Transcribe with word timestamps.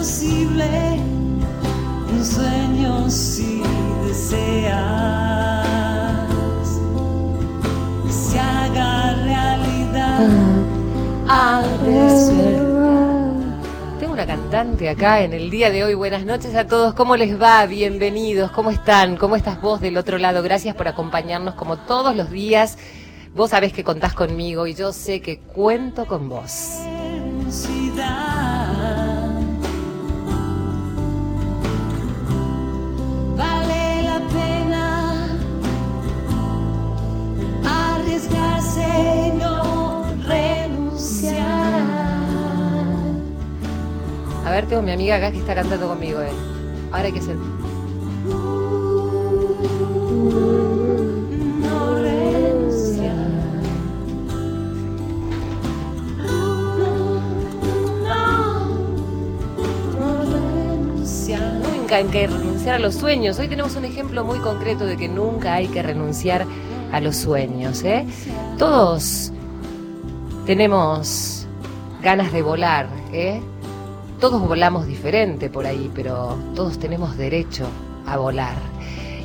Posible 0.00 0.98
un 2.10 2.24
sueño 2.24 3.10
si 3.10 3.60
deseas, 4.06 5.66
que 8.06 8.10
se 8.10 8.40
haga 8.40 9.12
realidad 9.16 10.26
al 11.28 11.64
despertar. 11.84 13.34
Tengo 13.98 14.14
una 14.14 14.24
cantante 14.24 14.88
acá 14.88 15.20
en 15.20 15.34
el 15.34 15.50
día 15.50 15.68
de 15.68 15.84
hoy. 15.84 15.92
Buenas 15.92 16.24
noches 16.24 16.54
a 16.54 16.66
todos. 16.66 16.94
¿Cómo 16.94 17.14
les 17.16 17.38
va? 17.38 17.66
Bienvenidos. 17.66 18.50
¿Cómo 18.52 18.70
están? 18.70 19.18
¿Cómo 19.18 19.36
estás 19.36 19.60
vos 19.60 19.82
del 19.82 19.98
otro 19.98 20.16
lado? 20.16 20.42
Gracias 20.42 20.74
por 20.74 20.88
acompañarnos 20.88 21.56
como 21.56 21.76
todos 21.76 22.16
los 22.16 22.30
días. 22.30 22.78
Vos 23.34 23.50
sabés 23.50 23.74
que 23.74 23.84
contás 23.84 24.14
conmigo 24.14 24.66
y 24.66 24.72
yo 24.72 24.94
sé 24.94 25.20
que 25.20 25.40
cuento 25.40 26.06
con 26.06 26.30
vos. 26.30 26.78
Ciudad. 27.50 28.39
A 44.50 44.54
ver, 44.54 44.66
tengo 44.66 44.82
mi 44.82 44.90
amiga 44.90 45.14
acá 45.14 45.30
que 45.30 45.38
está 45.38 45.54
cantando 45.54 45.86
conmigo. 45.86 46.20
Eh. 46.20 46.32
Ahora 46.90 47.04
hay 47.04 47.12
que 47.12 47.20
renunciar. 47.20 47.36
Nunca 61.76 61.96
hay 61.96 62.04
que 62.06 62.26
renunciar 62.26 62.74
a 62.74 62.78
los 62.80 62.96
sueños. 62.96 63.38
Hoy 63.38 63.46
tenemos 63.46 63.76
un 63.76 63.84
ejemplo 63.84 64.24
muy 64.24 64.40
concreto 64.40 64.84
de 64.84 64.96
que 64.96 65.06
nunca 65.06 65.54
hay 65.54 65.68
que 65.68 65.80
renunciar 65.80 66.44
a 66.90 67.00
los 67.00 67.14
sueños. 67.14 67.84
¿eh? 67.84 68.04
Todos 68.58 69.32
tenemos 70.44 71.46
ganas 72.02 72.32
de 72.32 72.42
volar. 72.42 72.88
¿eh? 73.12 73.40
Todos 74.20 74.46
volamos 74.46 74.86
diferente 74.86 75.48
por 75.48 75.64
ahí, 75.64 75.90
pero 75.94 76.38
todos 76.54 76.78
tenemos 76.78 77.16
derecho 77.16 77.66
a 78.06 78.18
volar. 78.18 78.54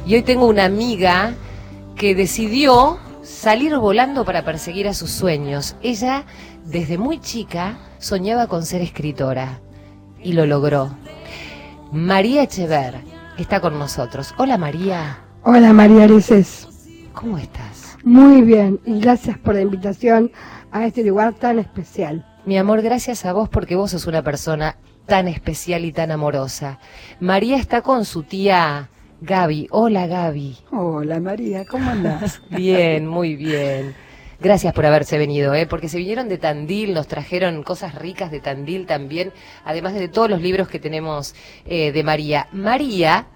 Y 0.07 0.15
hoy 0.15 0.21
tengo 0.21 0.47
una 0.47 0.63
amiga 0.63 1.33
que 1.97 2.15
decidió 2.15 2.97
salir 3.21 3.75
volando 3.75 4.23
para 4.23 4.45
perseguir 4.45 4.87
a 4.87 4.93
sus 4.93 5.11
sueños. 5.11 5.75
Ella, 5.81 6.23
desde 6.63 6.97
muy 6.97 7.19
chica, 7.19 7.77
soñaba 7.99 8.47
con 8.47 8.65
ser 8.65 8.81
escritora 8.81 9.59
y 10.23 10.31
lo 10.31 10.45
logró. 10.45 10.91
María 11.91 12.43
Echever 12.43 12.95
está 13.37 13.59
con 13.59 13.77
nosotros. 13.77 14.33
Hola 14.37 14.57
María, 14.57 15.19
Hola 15.43 15.73
María 15.73 16.05
Areces, 16.05 16.67
¿cómo 17.13 17.37
estás? 17.37 17.97
muy 18.03 18.43
bien 18.43 18.79
y 18.85 18.99
gracias 18.99 19.37
por 19.39 19.55
la 19.55 19.61
invitación 19.61 20.31
a 20.71 20.85
este 20.85 21.03
lugar 21.03 21.33
tan 21.33 21.59
especial. 21.59 22.25
Mi 22.45 22.57
amor, 22.57 22.81
gracias 22.81 23.25
a 23.25 23.33
vos 23.33 23.49
porque 23.49 23.75
vos 23.75 23.91
sos 23.91 24.05
una 24.07 24.21
persona 24.23 24.77
tan 25.07 25.27
especial 25.27 25.85
y 25.85 25.91
tan 25.91 26.11
amorosa. 26.11 26.79
María 27.19 27.57
está 27.57 27.81
con 27.81 28.05
su 28.05 28.23
tía 28.23 28.89
Gaby. 29.21 29.67
Hola 29.71 30.05
Gaby. 30.07 30.57
Hola 30.71 31.19
María, 31.19 31.65
¿cómo 31.65 31.89
andás? 31.89 32.41
Bien, 32.49 33.07
muy 33.07 33.35
bien. 33.35 33.95
Gracias 34.39 34.73
por 34.73 34.85
haberse 34.85 35.17
venido, 35.17 35.53
¿eh? 35.55 35.65
porque 35.65 35.87
se 35.89 35.97
vinieron 35.97 36.27
de 36.27 36.37
Tandil, 36.37 36.93
nos 36.93 37.07
trajeron 37.07 37.63
cosas 37.63 37.95
ricas 37.95 38.29
de 38.31 38.41
Tandil 38.41 38.85
también, 38.85 39.31
además 39.63 39.93
de 39.93 40.09
todos 40.09 40.29
los 40.29 40.41
libros 40.41 40.67
que 40.67 40.77
tenemos 40.77 41.33
eh, 41.65 41.91
de 41.93 42.03
María. 42.03 42.47
María 42.51 43.27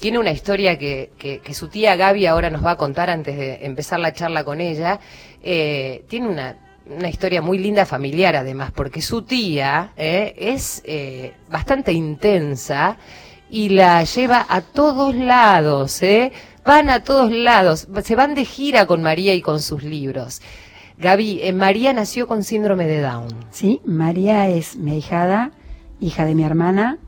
tiene 0.00 0.18
una 0.18 0.32
historia 0.32 0.76
que, 0.78 1.12
que- 1.16 1.38
que 1.38 1.54
su 1.54 1.68
tía 1.68 1.94
Gaby 1.94 2.26
ahora 2.26 2.50
nos 2.50 2.64
va 2.66 2.72
a 2.72 2.76
contar 2.76 3.08
antes 3.08 3.36
de 3.38 3.64
empezar 3.64 4.00
la 4.00 4.12
charla 4.12 4.42
con 4.44 4.60
ella. 4.60 4.98
Eh, 5.42 6.04
tiene 6.08 6.26
una, 6.28 6.56
una 6.88 7.08
historia 7.08 7.42
muy 7.42 7.58
linda 7.58 7.86
familiar 7.86 8.36
además, 8.36 8.72
porque 8.72 9.02
su 9.02 9.22
tía 9.22 9.92
eh, 9.96 10.34
es 10.36 10.82
eh, 10.84 11.34
bastante 11.50 11.92
intensa 11.92 12.96
y 13.50 13.68
la 13.70 14.02
lleva 14.04 14.46
a 14.48 14.60
todos 14.62 15.14
lados, 15.14 16.02
¿eh? 16.02 16.32
Van 16.64 16.88
a 16.90 17.02
todos 17.02 17.30
lados, 17.30 17.88
se 18.04 18.16
van 18.16 18.34
de 18.34 18.44
gira 18.44 18.86
con 18.86 19.02
María 19.02 19.34
y 19.34 19.42
con 19.42 19.60
sus 19.60 19.82
libros. 19.82 20.40
Gaby, 20.98 21.40
eh, 21.42 21.52
María 21.52 21.92
nació 21.92 22.28
con 22.28 22.44
síndrome 22.44 22.86
de 22.86 23.00
Down. 23.00 23.28
Sí, 23.50 23.80
María 23.84 24.48
es 24.48 24.76
mi 24.76 24.96
hijada, 24.96 25.50
hija 26.00 26.24
de 26.24 26.34
mi 26.34 26.44
hermana, 26.44 26.98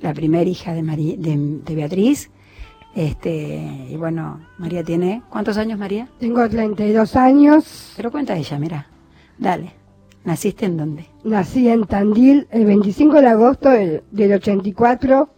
la 0.00 0.12
primera 0.12 0.48
hija 0.48 0.74
de, 0.74 0.82
de, 0.82 1.36
de 1.64 1.74
Beatriz. 1.74 2.30
Este, 2.94 3.86
y 3.90 3.96
bueno, 3.96 4.40
María 4.58 4.82
tiene, 4.82 5.22
¿cuántos 5.30 5.56
años 5.56 5.78
María? 5.78 6.08
Tengo 6.18 6.48
32 6.48 7.16
años, 7.16 7.92
Pero 7.96 8.10
cuenta 8.10 8.36
ella, 8.36 8.58
mira. 8.58 8.86
Dale. 9.38 9.72
¿Naciste 10.24 10.66
en 10.66 10.76
dónde? 10.76 11.06
nací 11.24 11.68
en 11.68 11.86
Tandil 11.86 12.46
el 12.50 12.64
25 12.66 13.20
de 13.20 13.26
agosto 13.28 13.70
del, 13.70 14.02
del 14.10 14.32
84. 14.34 15.28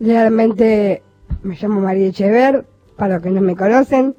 Realmente 0.00 1.02
me 1.42 1.54
llamo 1.56 1.80
María 1.80 2.08
Echever, 2.08 2.66
para 2.96 3.14
los 3.14 3.22
que 3.22 3.30
no 3.30 3.40
me 3.40 3.56
conocen. 3.56 4.14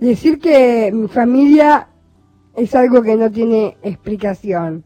Decir 0.00 0.40
que 0.40 0.90
mi 0.92 1.08
familia 1.08 1.88
es 2.56 2.74
algo 2.74 3.02
que 3.02 3.16
no 3.16 3.30
tiene 3.30 3.76
explicación, 3.82 4.84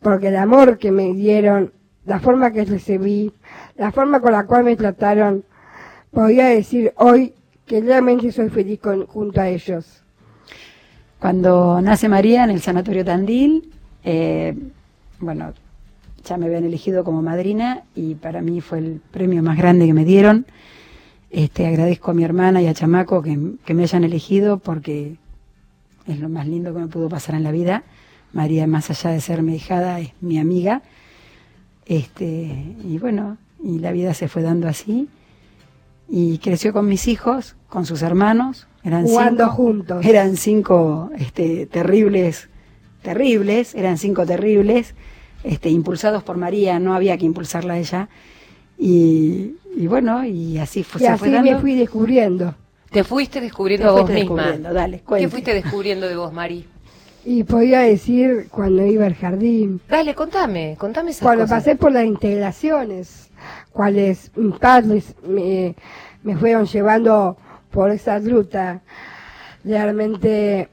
porque 0.00 0.28
el 0.28 0.36
amor 0.36 0.78
que 0.78 0.90
me 0.90 1.12
dieron, 1.12 1.72
la 2.04 2.18
forma 2.20 2.50
que 2.52 2.64
recibí, 2.64 3.32
la 3.76 3.92
forma 3.92 4.20
con 4.20 4.32
la 4.32 4.46
cual 4.46 4.64
me 4.64 4.76
trataron, 4.76 5.44
podría 6.10 6.46
decir 6.46 6.92
hoy 6.96 7.34
que 7.66 7.80
realmente 7.80 8.32
soy 8.32 8.48
feliz 8.48 8.80
con- 8.80 9.06
junto 9.06 9.40
a 9.40 9.48
ellos. 9.48 10.04
Cuando 11.18 11.80
nace 11.80 12.08
María 12.08 12.44
en 12.44 12.50
el 12.50 12.60
Sanatorio 12.60 13.04
Tandil, 13.04 13.70
eh, 14.04 14.54
bueno, 15.18 15.54
ya 16.24 16.36
me 16.36 16.46
habían 16.46 16.64
elegido 16.64 17.04
como 17.04 17.22
madrina 17.22 17.84
y 17.94 18.16
para 18.16 18.42
mí 18.42 18.60
fue 18.60 18.78
el 18.78 19.00
premio 19.10 19.42
más 19.42 19.56
grande 19.56 19.86
que 19.86 19.94
me 19.94 20.04
dieron. 20.04 20.46
Este, 21.30 21.66
agradezco 21.66 22.10
a 22.10 22.14
mi 22.14 22.22
hermana 22.22 22.60
y 22.62 22.66
a 22.66 22.74
Chamaco 22.74 23.22
que, 23.22 23.38
que 23.64 23.74
me 23.74 23.84
hayan 23.84 24.04
elegido 24.04 24.58
porque 24.58 25.16
es 26.06 26.20
lo 26.20 26.28
más 26.28 26.46
lindo 26.46 26.72
que 26.72 26.80
me 26.80 26.86
pudo 26.86 27.08
pasar 27.08 27.34
en 27.34 27.44
la 27.44 27.50
vida. 27.50 27.82
María, 28.32 28.66
más 28.66 28.90
allá 28.90 29.10
de 29.10 29.20
ser 29.20 29.42
mi 29.42 29.56
hijada, 29.56 30.00
es 30.00 30.12
mi 30.20 30.38
amiga. 30.38 30.82
Este, 31.86 32.74
y 32.84 32.98
bueno, 32.98 33.38
y 33.62 33.78
la 33.78 33.92
vida 33.92 34.12
se 34.12 34.28
fue 34.28 34.42
dando 34.42 34.68
así. 34.68 35.08
Y 36.08 36.38
creció 36.38 36.72
con 36.72 36.86
mis 36.86 37.08
hijos, 37.08 37.56
con 37.68 37.84
sus 37.86 38.02
hermanos. 38.02 38.66
Eran 38.84 39.04
Jugando 39.06 39.44
cinco, 39.44 39.56
juntos. 39.56 40.04
Eran 40.06 40.36
cinco 40.36 41.10
este, 41.18 41.66
terribles, 41.66 42.48
terribles, 43.02 43.74
eran 43.74 43.98
cinco 43.98 44.24
terribles, 44.24 44.94
este, 45.42 45.70
impulsados 45.70 46.22
por 46.22 46.36
María, 46.36 46.78
no 46.78 46.94
había 46.94 47.16
que 47.16 47.24
impulsarla 47.26 47.74
a 47.74 47.78
ella. 47.78 48.08
Y, 48.78 49.54
y 49.76 49.86
bueno, 49.88 50.24
y 50.24 50.58
así 50.58 50.84
fue, 50.84 51.00
y 51.00 51.04
se 51.04 51.08
así 51.08 51.18
fue 51.18 51.28
me 51.30 51.34
dando. 51.50 51.60
fui 51.60 51.74
descubriendo. 51.74 52.54
Te 52.90 53.02
fuiste 53.02 53.40
descubriendo 53.40 53.84
Te 53.84 53.88
a 53.88 53.92
vos 53.92 54.00
fuiste 54.02 54.14
misma. 54.14 54.36
descubriendo, 54.42 54.72
dale, 54.72 55.02
¿Qué 55.18 55.28
fuiste 55.28 55.54
descubriendo 55.54 56.06
de 56.08 56.16
vos, 56.16 56.32
Mari? 56.32 56.66
Y 57.28 57.42
podía 57.42 57.80
decir 57.80 58.46
cuando 58.52 58.86
iba 58.86 59.04
al 59.04 59.16
jardín, 59.16 59.80
Dale, 59.88 60.14
contame, 60.14 60.76
contame 60.78 61.10
esas 61.10 61.22
cuando 61.22 61.42
cosas. 61.42 61.58
pasé 61.64 61.74
por 61.74 61.90
las 61.90 62.04
integraciones, 62.04 63.30
cuales 63.72 64.30
mis 64.36 64.56
padres 64.60 65.16
me, 65.26 65.74
me 66.22 66.36
fueron 66.36 66.66
llevando 66.66 67.36
por 67.72 67.90
esa 67.90 68.20
ruta, 68.20 68.80
realmente 69.64 70.68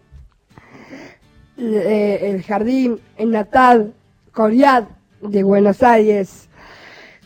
eh, 1.58 2.20
el 2.22 2.44
jardín 2.44 3.00
en 3.18 3.32
Natal, 3.32 3.96
Coriat 4.32 4.88
de 5.22 5.42
Buenos 5.42 5.82
Aires, 5.82 6.50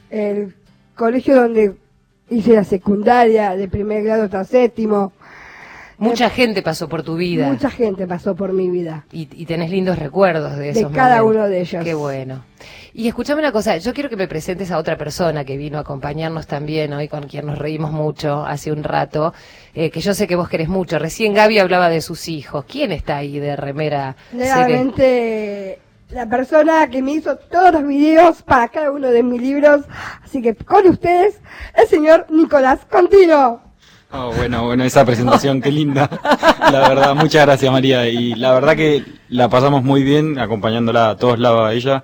el 0.09 0.55
colegio 0.95 1.35
donde 1.35 1.75
hice 2.29 2.53
la 2.53 2.63
secundaria 2.63 3.57
de 3.57 3.67
primer 3.67 4.03
grado 4.05 4.23
hasta 4.23 4.45
séptimo, 4.45 5.11
Mucha 5.99 6.29
gente 6.29 6.61
pasó 6.61 6.87
por 6.87 7.01
tu 7.03 7.15
vida. 7.15 7.47
mucha 7.47 7.71
gente 7.71 8.05
pasó 8.05 8.35
por 8.35 8.53
mi 8.53 8.69
vida. 8.69 9.05
Y, 9.11 9.27
y 9.31 9.45
tenés 9.45 9.71
lindos 9.71 9.97
recuerdos 9.97 10.55
de 10.55 10.65
De 10.65 10.69
esos 10.69 10.91
cada 10.91 11.21
momentos. 11.21 11.35
uno 11.35 11.47
de 11.49 11.61
ellos. 11.61 11.83
Qué 11.83 11.93
bueno. 11.95 12.43
Y 12.93 13.07
escúchame 13.07 13.39
una 13.41 13.51
cosa, 13.51 13.77
yo 13.77 13.93
quiero 13.93 14.09
que 14.09 14.15
me 14.15 14.27
presentes 14.27 14.71
a 14.71 14.77
otra 14.77 14.97
persona 14.97 15.43
que 15.45 15.57
vino 15.57 15.77
a 15.77 15.81
acompañarnos 15.81 16.47
también 16.47 16.93
hoy, 16.93 17.07
con 17.07 17.23
quien 17.27 17.45
nos 17.45 17.57
reímos 17.57 17.91
mucho 17.91 18.43
hace 18.45 18.71
un 18.71 18.83
rato, 18.83 19.33
eh, 19.75 19.91
que 19.91 19.99
yo 20.01 20.13
sé 20.13 20.27
que 20.27 20.35
vos 20.35 20.49
querés 20.49 20.67
mucho. 20.67 20.97
Recién 20.99 21.33
Gaby 21.33 21.59
hablaba 21.59 21.89
de 21.89 22.01
sus 22.01 22.27
hijos. 22.27 22.65
¿Quién 22.65 22.91
está 22.91 23.17
ahí 23.17 23.39
de 23.39 23.55
remera? 23.55 24.15
Realmente 24.33 25.79
la 26.09 26.25
persona 26.27 26.87
que 26.89 27.01
me 27.01 27.11
hizo 27.11 27.35
todos 27.37 27.71
los 27.73 27.85
videos 27.87 28.41
para 28.41 28.67
cada 28.69 28.91
uno 28.91 29.07
de 29.09 29.23
mis 29.23 29.41
libros. 29.41 29.83
Así 30.23 30.41
que 30.41 30.55
con 30.55 30.87
ustedes, 30.87 31.39
el 31.75 31.87
señor 31.87 32.25
Nicolás 32.29 32.79
Contino. 32.89 33.61
Oh, 34.11 34.31
bueno, 34.31 34.63
bueno, 34.63 34.83
esa 34.85 35.03
presentación, 35.05 35.61
qué 35.61 35.71
linda. 35.71 36.09
La 36.71 36.87
verdad, 36.87 37.13
muchas 37.13 37.45
gracias 37.45 37.71
María. 37.71 38.07
Y 38.07 38.35
la 38.35 38.53
verdad 38.53 38.75
que 38.75 39.03
la 39.29 39.49
pasamos 39.49 39.83
muy 39.83 40.03
bien 40.03 40.39
acompañándola 40.39 41.09
a 41.09 41.17
todos 41.17 41.39
lados 41.39 41.67
a 41.67 41.73
ella. 41.73 42.03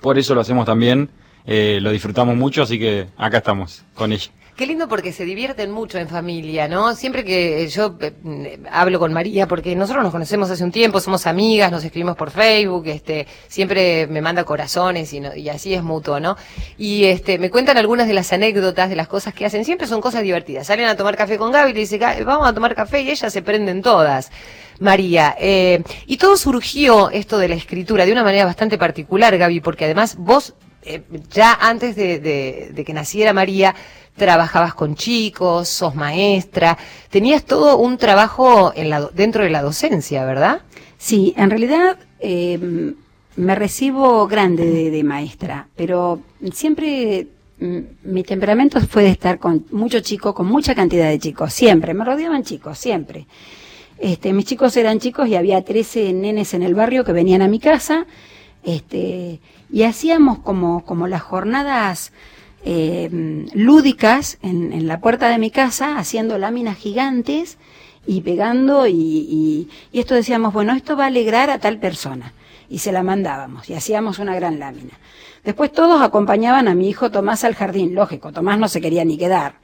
Por 0.00 0.18
eso 0.18 0.34
lo 0.34 0.42
hacemos 0.42 0.66
también. 0.66 1.10
Eh, 1.44 1.78
lo 1.80 1.90
disfrutamos 1.90 2.36
mucho, 2.36 2.62
así 2.62 2.78
que 2.78 3.08
acá 3.16 3.38
estamos 3.38 3.84
con 3.94 4.12
ella. 4.12 4.30
Qué 4.56 4.64
lindo 4.66 4.88
porque 4.88 5.12
se 5.12 5.26
divierten 5.26 5.70
mucho 5.70 5.98
en 5.98 6.08
familia, 6.08 6.66
¿no? 6.66 6.94
Siempre 6.94 7.26
que 7.26 7.64
eh, 7.64 7.68
yo 7.68 7.94
eh, 8.00 8.12
mm, 8.22 8.66
hablo 8.72 8.98
con 8.98 9.12
María, 9.12 9.46
porque 9.46 9.76
nosotros 9.76 10.02
nos 10.02 10.12
conocemos 10.12 10.50
hace 10.50 10.64
un 10.64 10.72
tiempo, 10.72 10.98
somos 10.98 11.26
amigas, 11.26 11.70
nos 11.70 11.84
escribimos 11.84 12.16
por 12.16 12.30
Facebook, 12.30 12.86
este, 12.86 13.26
siempre 13.48 14.06
me 14.06 14.22
manda 14.22 14.44
corazones 14.44 15.12
y, 15.12 15.20
no- 15.20 15.36
y 15.36 15.50
así 15.50 15.74
es 15.74 15.82
mutuo, 15.82 16.20
¿no? 16.20 16.38
Y 16.78 17.04
este, 17.04 17.38
me 17.38 17.50
cuentan 17.50 17.76
algunas 17.76 18.08
de 18.08 18.14
las 18.14 18.32
anécdotas, 18.32 18.88
de 18.88 18.96
las 18.96 19.08
cosas 19.08 19.34
que 19.34 19.44
hacen, 19.44 19.62
siempre 19.66 19.86
son 19.86 20.00
cosas 20.00 20.22
divertidas. 20.22 20.68
Salen 20.68 20.86
a 20.86 20.96
tomar 20.96 21.18
café 21.18 21.36
con 21.36 21.52
Gaby 21.52 21.72
y 21.72 21.74
le 21.74 21.80
dice, 21.80 21.98
"Gaby, 21.98 22.24
vamos 22.24 22.48
a 22.48 22.54
tomar 22.54 22.74
café 22.74 23.02
y 23.02 23.10
ellas 23.10 23.30
se 23.30 23.42
prenden 23.42 23.82
todas. 23.82 24.30
María, 24.80 25.36
eh, 25.38 25.82
y 26.06 26.16
todo 26.16 26.38
surgió 26.38 27.10
esto 27.10 27.36
de 27.36 27.48
la 27.48 27.56
escritura 27.56 28.06
de 28.06 28.12
una 28.12 28.24
manera 28.24 28.46
bastante 28.46 28.78
particular, 28.78 29.36
Gaby, 29.36 29.60
porque 29.60 29.84
además 29.84 30.16
vos 30.16 30.54
eh, 30.86 31.02
ya 31.30 31.52
antes 31.60 31.96
de, 31.96 32.84
que 32.86 32.92
naciera 32.92 33.32
María, 33.32 33.74
trabajabas 34.16 34.74
con 34.74 34.94
chicos, 34.94 35.68
sos 35.68 35.94
maestra, 35.94 36.78
tenías 37.10 37.44
todo 37.44 37.76
un 37.76 37.98
trabajo 37.98 38.72
en 38.74 38.90
la, 38.90 39.02
dentro 39.08 39.44
de 39.44 39.50
la 39.50 39.62
docencia, 39.62 40.24
¿verdad? 40.24 40.62
Sí, 40.96 41.34
en 41.36 41.50
realidad 41.50 41.98
eh, 42.20 42.94
me 43.36 43.54
recibo 43.54 44.26
grande 44.26 44.64
de, 44.64 44.90
de 44.90 45.02
maestra, 45.04 45.68
pero 45.76 46.20
siempre 46.52 47.26
mm, 47.58 47.78
mi 48.04 48.22
temperamento 48.22 48.80
fue 48.80 49.02
de 49.02 49.10
estar 49.10 49.38
con 49.38 49.66
muchos 49.72 50.02
chicos, 50.02 50.34
con 50.34 50.46
mucha 50.46 50.74
cantidad 50.74 51.08
de 51.08 51.18
chicos, 51.18 51.52
siempre, 51.52 51.92
me 51.92 52.04
rodeaban 52.04 52.42
chicos, 52.42 52.78
siempre. 52.78 53.26
Este, 53.98 54.32
mis 54.32 54.44
chicos 54.44 54.76
eran 54.76 54.98
chicos 54.98 55.28
y 55.28 55.36
había 55.36 55.62
13 55.62 56.12
nenes 56.12 56.52
en 56.54 56.62
el 56.62 56.74
barrio 56.74 57.04
que 57.04 57.12
venían 57.12 57.42
a 57.42 57.48
mi 57.48 57.58
casa, 57.58 58.06
este, 58.66 59.40
y 59.70 59.84
hacíamos 59.84 60.40
como, 60.40 60.84
como 60.84 61.06
las 61.06 61.22
jornadas 61.22 62.12
eh, 62.64 63.08
lúdicas 63.54 64.38
en, 64.42 64.72
en 64.72 64.88
la 64.88 65.00
puerta 65.00 65.28
de 65.28 65.38
mi 65.38 65.52
casa, 65.52 65.98
haciendo 65.98 66.36
láminas 66.36 66.76
gigantes 66.76 67.58
y 68.08 68.22
pegando 68.22 68.88
y, 68.88 68.92
y, 68.92 69.68
y 69.92 70.00
esto 70.00 70.14
decíamos, 70.14 70.52
bueno, 70.52 70.72
esto 70.74 70.96
va 70.96 71.04
a 71.04 71.06
alegrar 71.06 71.48
a 71.48 71.60
tal 71.60 71.78
persona. 71.78 72.32
Y 72.68 72.80
se 72.80 72.90
la 72.90 73.04
mandábamos 73.04 73.70
y 73.70 73.74
hacíamos 73.74 74.18
una 74.18 74.34
gran 74.34 74.58
lámina. 74.58 74.98
Después 75.44 75.70
todos 75.70 76.02
acompañaban 76.02 76.66
a 76.66 76.74
mi 76.74 76.88
hijo 76.88 77.12
Tomás 77.12 77.44
al 77.44 77.54
jardín, 77.54 77.94
lógico, 77.94 78.32
Tomás 78.32 78.58
no 78.58 78.66
se 78.66 78.80
quería 78.80 79.04
ni 79.04 79.16
quedar. 79.16 79.60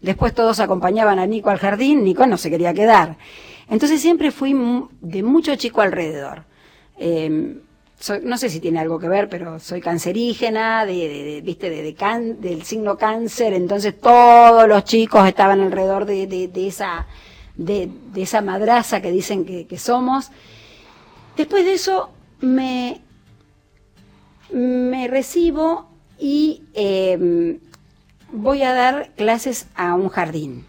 Después 0.00 0.34
todos 0.34 0.60
acompañaban 0.60 1.18
a 1.18 1.26
Nico 1.26 1.50
al 1.50 1.58
jardín, 1.58 2.04
Nico 2.04 2.26
no 2.26 2.38
se 2.38 2.48
quería 2.48 2.72
quedar. 2.72 3.18
Entonces 3.68 4.00
siempre 4.00 4.30
fui 4.30 4.56
de 5.02 5.22
mucho 5.22 5.54
chico 5.56 5.82
alrededor. 5.82 6.44
Eh, 6.98 7.60
soy- 7.98 8.20
no 8.22 8.36
sé 8.38 8.48
si 8.50 8.60
tiene 8.60 8.78
algo 8.80 8.98
que 8.98 9.08
ver, 9.08 9.28
pero 9.28 9.58
soy 9.58 9.80
cancerígena, 9.80 10.84
de, 10.86 10.92
de- 10.94 11.24
de- 11.24 11.40
viste, 11.42 11.70
de, 11.70 11.82
de 11.82 11.94
can- 11.94 12.40
del 12.40 12.62
signo 12.62 12.96
cáncer, 12.96 13.52
entonces 13.54 13.98
todos 14.00 14.68
los 14.68 14.84
chicos 14.84 15.26
estaban 15.26 15.60
alrededor 15.60 16.04
de, 16.06 16.50
esa, 16.66 17.06
de, 17.56 17.88
de 18.12 18.22
esa 18.22 18.40
madraza 18.42 19.00
que 19.00 19.10
dicen 19.10 19.44
que, 19.44 19.66
que 19.66 19.78
somos. 19.78 20.30
Después 21.36 21.64
de 21.64 21.74
eso 21.74 22.10
me, 22.40 23.00
me 24.52 25.08
recibo 25.08 25.88
y 26.18 26.62
eh, 26.74 27.58
voy 28.32 28.62
a 28.62 28.72
dar 28.72 29.10
clases 29.16 29.66
a 29.74 29.94
un 29.94 30.08
jardín. 30.08 30.64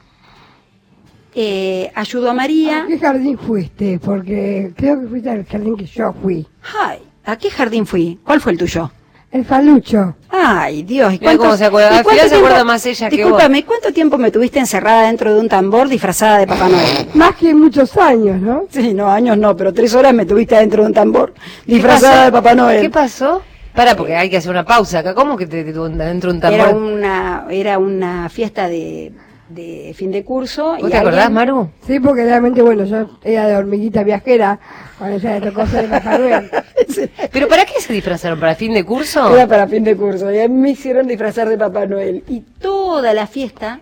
Eh, 1.39 1.91
ayudo 1.93 2.31
a 2.31 2.33
María. 2.33 2.83
¿A 2.83 2.87
qué 2.87 2.97
jardín 2.97 3.37
fuiste? 3.37 3.99
Porque 3.99 4.73
creo 4.75 4.99
que 5.01 5.07
fuiste 5.07 5.29
al 5.29 5.45
jardín 5.45 5.77
que 5.77 5.85
yo 5.85 6.11
fui. 6.13 6.47
Ay, 6.79 6.99
¿a 7.27 7.37
qué 7.37 7.51
jardín 7.51 7.85
fui? 7.85 8.19
¿Cuál 8.23 8.41
fue 8.41 8.53
el 8.53 8.57
tuyo? 8.57 8.91
El 9.29 9.43
Falucho. 9.43 10.15
Ay, 10.29 10.83
Dios. 10.83 11.13
¿y 11.13 11.19
cuánto- 11.19 11.57
se 11.57 11.65
acuerda. 11.65 11.93
y 11.95 11.97
Al 11.97 12.03
final 12.05 12.19
se 12.21 12.29
tiempo- 12.29 12.45
acuerda 12.47 12.63
más 12.63 12.85
ella 12.85 13.09
que 13.09 13.15
vos. 13.17 13.25
Discúlpame, 13.25 13.65
¿cuánto 13.65 13.91
tiempo 13.91 14.17
me 14.17 14.31
tuviste 14.31 14.57
encerrada 14.59 15.07
dentro 15.07 15.33
de 15.33 15.39
un 15.41 15.49
tambor 15.49 15.89
disfrazada 15.89 16.37
de 16.39 16.47
Papá 16.47 16.69
Noel? 16.69 17.07
Más 17.13 17.35
que 17.35 17.53
muchos 17.53 17.95
años, 17.97 18.41
¿no? 18.41 18.63
Sí, 18.69 18.93
no, 18.93 19.11
años 19.11 19.37
no, 19.37 19.55
pero 19.57 19.73
tres 19.73 19.93
horas 19.95 20.13
me 20.13 20.25
tuviste 20.25 20.55
dentro 20.55 20.83
de 20.83 20.87
un 20.87 20.93
tambor 20.93 21.33
¿Qué 21.65 21.73
disfrazada 21.73 22.25
de 22.25 22.31
Papá 22.31 22.55
Noel. 22.55 22.81
¿Qué 22.81 22.89
pasó? 22.89 23.41
Para, 23.75 23.95
porque 23.97 24.15
hay 24.15 24.29
que 24.29 24.37
hacer 24.37 24.49
una 24.49 24.65
pausa 24.65 24.99
acá. 24.99 25.13
¿Cómo 25.13 25.35
que 25.37 25.45
te, 25.45 25.63
te- 25.65 25.73
dentro 25.73 26.31
de 26.31 26.35
un 26.35 26.41
tambor? 26.41 26.59
Era 26.59 26.69
una, 26.69 27.45
era 27.49 27.77
una 27.77 28.29
fiesta 28.29 28.67
de, 28.69 29.11
de 29.49 29.93
fin 29.95 30.11
de 30.11 30.23
curso. 30.25 30.75
¿Vos 30.79 30.87
y 30.87 30.91
te 30.91 30.97
acordás, 30.97 31.27
alguien- 31.27 31.33
Maru? 31.33 31.69
Sí, 31.85 31.99
porque 31.99 32.23
realmente, 32.25 32.61
bueno, 32.61 32.83
yo 32.85 33.09
era 33.23 33.47
de 33.47 33.55
hormiguita 33.55 34.03
viajera, 34.03 34.59
cuando 34.97 35.17
ella 35.17 35.39
le 35.39 35.51
tocó 35.51 35.65
ser 35.67 35.89
Papá 35.89 36.17
Noel. 36.17 36.49
¿Pero 37.31 37.47
para 37.47 37.65
qué 37.65 37.79
se 37.79 37.93
disfrazaron? 37.93 38.39
¿Para 38.39 38.55
fin 38.55 38.73
de 38.73 38.83
curso? 38.83 39.33
Era 39.33 39.47
para 39.47 39.67
fin 39.67 39.83
de 39.83 39.95
curso. 39.95 40.31
Y 40.31 40.39
a 40.39 40.47
mí 40.47 40.55
me 40.55 40.71
hicieron 40.71 41.07
disfrazar 41.07 41.47
de 41.49 41.57
Papá 41.57 41.85
Noel. 41.85 42.23
Y 42.27 42.41
toda 42.59 43.13
la 43.13 43.27
fiesta 43.27 43.81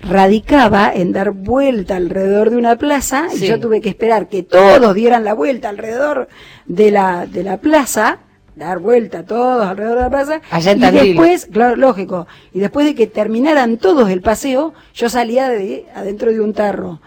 radicaba 0.00 0.92
en 0.94 1.12
dar 1.12 1.32
vuelta 1.32 1.96
alrededor 1.96 2.50
de 2.50 2.56
una 2.56 2.76
plaza 2.76 3.26
Sí. 3.30 3.44
y 3.44 3.48
yo 3.48 3.58
tuve 3.60 3.80
que 3.80 3.88
esperar 3.88 4.28
que 4.28 4.42
todos 4.44 4.94
dieran 4.94 5.24
la 5.24 5.34
vuelta 5.34 5.68
alrededor 5.68 6.28
de 6.66 6.90
la, 6.92 7.26
de 7.26 7.42
la 7.42 7.56
plaza, 7.56 8.18
dar 8.58 8.78
vuelta 8.80 9.24
todos 9.24 9.66
alrededor 9.66 9.96
de 9.96 10.02
la 10.02 10.10
plaza. 10.10 10.40
Allá 10.50 10.72
en 10.72 10.78
y 10.78 10.80
Tandil. 10.80 11.02
después, 11.04 11.46
claro, 11.46 11.76
lógico, 11.76 12.26
y 12.52 12.60
después 12.60 12.86
de 12.86 12.94
que 12.94 13.06
terminaran 13.06 13.78
todos 13.78 14.10
el 14.10 14.20
paseo, 14.20 14.74
yo 14.94 15.08
salía 15.08 15.48
de 15.48 15.86
adentro 15.94 16.30
de 16.32 16.40
un 16.40 16.52
tarro. 16.52 17.00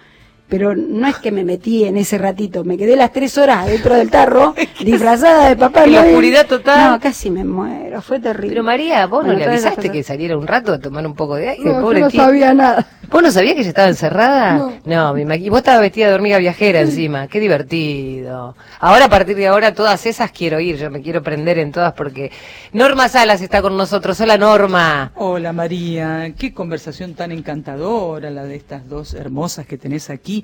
Pero 0.51 0.75
no 0.75 1.07
es 1.07 1.15
que 1.15 1.31
me 1.31 1.45
metí 1.45 1.85
en 1.85 1.95
ese 1.95 2.17
ratito, 2.17 2.65
me 2.65 2.77
quedé 2.77 2.97
las 2.97 3.13
tres 3.13 3.37
horas 3.37 3.59
adentro 3.59 3.95
del 3.95 4.11
tarro, 4.11 4.53
disfrazada 4.83 5.47
de 5.47 5.55
Papá 5.55 5.85
En 5.85 5.93
la 5.93 6.01
oscuridad 6.01 6.45
total. 6.45 6.91
No, 6.91 6.99
casi 6.99 7.31
me 7.31 7.45
muero, 7.45 8.01
fue 8.01 8.19
terrible. 8.19 8.49
Pero 8.49 8.63
María, 8.63 9.05
vos 9.05 9.23
Bueno, 9.23 9.31
no 9.31 9.39
le 9.39 9.45
avisaste 9.45 9.89
que 9.89 10.03
saliera 10.03 10.37
un 10.37 10.45
rato 10.45 10.73
a 10.73 10.79
tomar 10.79 11.07
un 11.07 11.15
poco 11.15 11.35
de 11.35 11.47
aire, 11.47 11.63
No, 11.63 11.75
yo 11.75 11.81
pobre 11.81 12.01
no 12.01 12.09
tía. 12.09 12.25
sabía 12.25 12.53
nada. 12.53 12.85
¿Vos 13.09 13.21
no 13.23 13.31
sabías 13.31 13.55
que 13.55 13.59
ella 13.61 13.69
estaba 13.69 13.87
encerrada? 13.89 14.53
No. 14.57 14.73
No, 14.85 15.13
me 15.13 15.21
imagino. 15.21 15.51
Vos 15.51 15.59
estabas 15.59 15.81
vestida 15.81 16.07
de 16.07 16.13
hormiga 16.13 16.37
viajera 16.37 16.79
encima. 16.79 17.27
Qué 17.27 17.41
divertido. 17.41 18.55
Ahora, 18.79 19.05
a 19.05 19.09
partir 19.09 19.35
de 19.35 19.47
ahora, 19.47 19.73
todas 19.73 20.05
esas 20.05 20.31
quiero 20.31 20.61
ir. 20.61 20.77
Yo 20.77 20.89
me 20.89 21.01
quiero 21.01 21.21
prender 21.21 21.59
en 21.59 21.73
todas 21.73 21.91
porque 21.91 22.31
Norma 22.71 23.09
Salas 23.09 23.41
está 23.41 23.61
con 23.61 23.75
nosotros. 23.75 24.19
Hola, 24.21 24.37
Norma. 24.37 25.11
Hola 25.15 25.51
María, 25.51 26.33
qué 26.37 26.53
conversación 26.53 27.13
tan 27.13 27.33
encantadora 27.33 28.29
la 28.29 28.45
de 28.45 28.55
estas 28.55 28.87
dos 28.87 29.13
hermosas 29.13 29.65
que 29.65 29.77
tenés 29.77 30.09
aquí, 30.09 30.40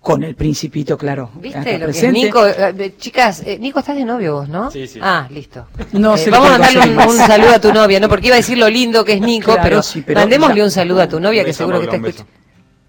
con 0.00 0.22
el 0.22 0.34
principito, 0.36 0.96
claro. 0.96 1.30
¿Viste 1.34 1.58
acá 1.58 1.72
lo 1.72 1.78
que 1.78 1.84
es 1.90 1.98
presente. 1.98 2.20
Nico? 2.20 2.46
Eh, 2.46 2.94
chicas, 2.98 3.42
eh, 3.44 3.58
Nico, 3.58 3.80
estás 3.80 3.96
de 3.96 4.04
novio 4.04 4.34
vos, 4.36 4.48
¿no? 4.48 4.70
Sí, 4.70 4.86
sí. 4.86 5.00
Ah, 5.02 5.26
listo. 5.30 5.66
No 5.92 6.16
Eh, 6.16 6.30
vamos 6.30 6.48
a 6.48 6.52
mandarle 6.58 7.06
un, 7.06 7.16
saludo 7.16 7.50
a 7.50 7.58
tu 7.60 7.72
novia, 7.72 8.00
¿no? 8.00 8.08
Porque 8.08 8.28
iba 8.28 8.34
a 8.36 8.38
decir 8.38 8.56
lo 8.56 8.68
lindo 8.70 9.04
que 9.04 9.14
es 9.14 9.20
Nico, 9.20 9.46
Claro, 9.52 9.62
pero, 9.62 9.82
sí, 9.82 10.02
pero 10.06 10.20
mandémosle 10.20 10.56
ya- 10.56 10.64
un 10.64 10.70
saludo 10.70 11.02
a 11.02 11.08
tu 11.08 11.20
novia 11.20 11.40
Un 11.40 11.44
que 11.44 11.48
beso, 11.50 11.58
seguro 11.58 11.80
que 11.80 11.86
Paula, 11.88 12.08
está 12.08 12.24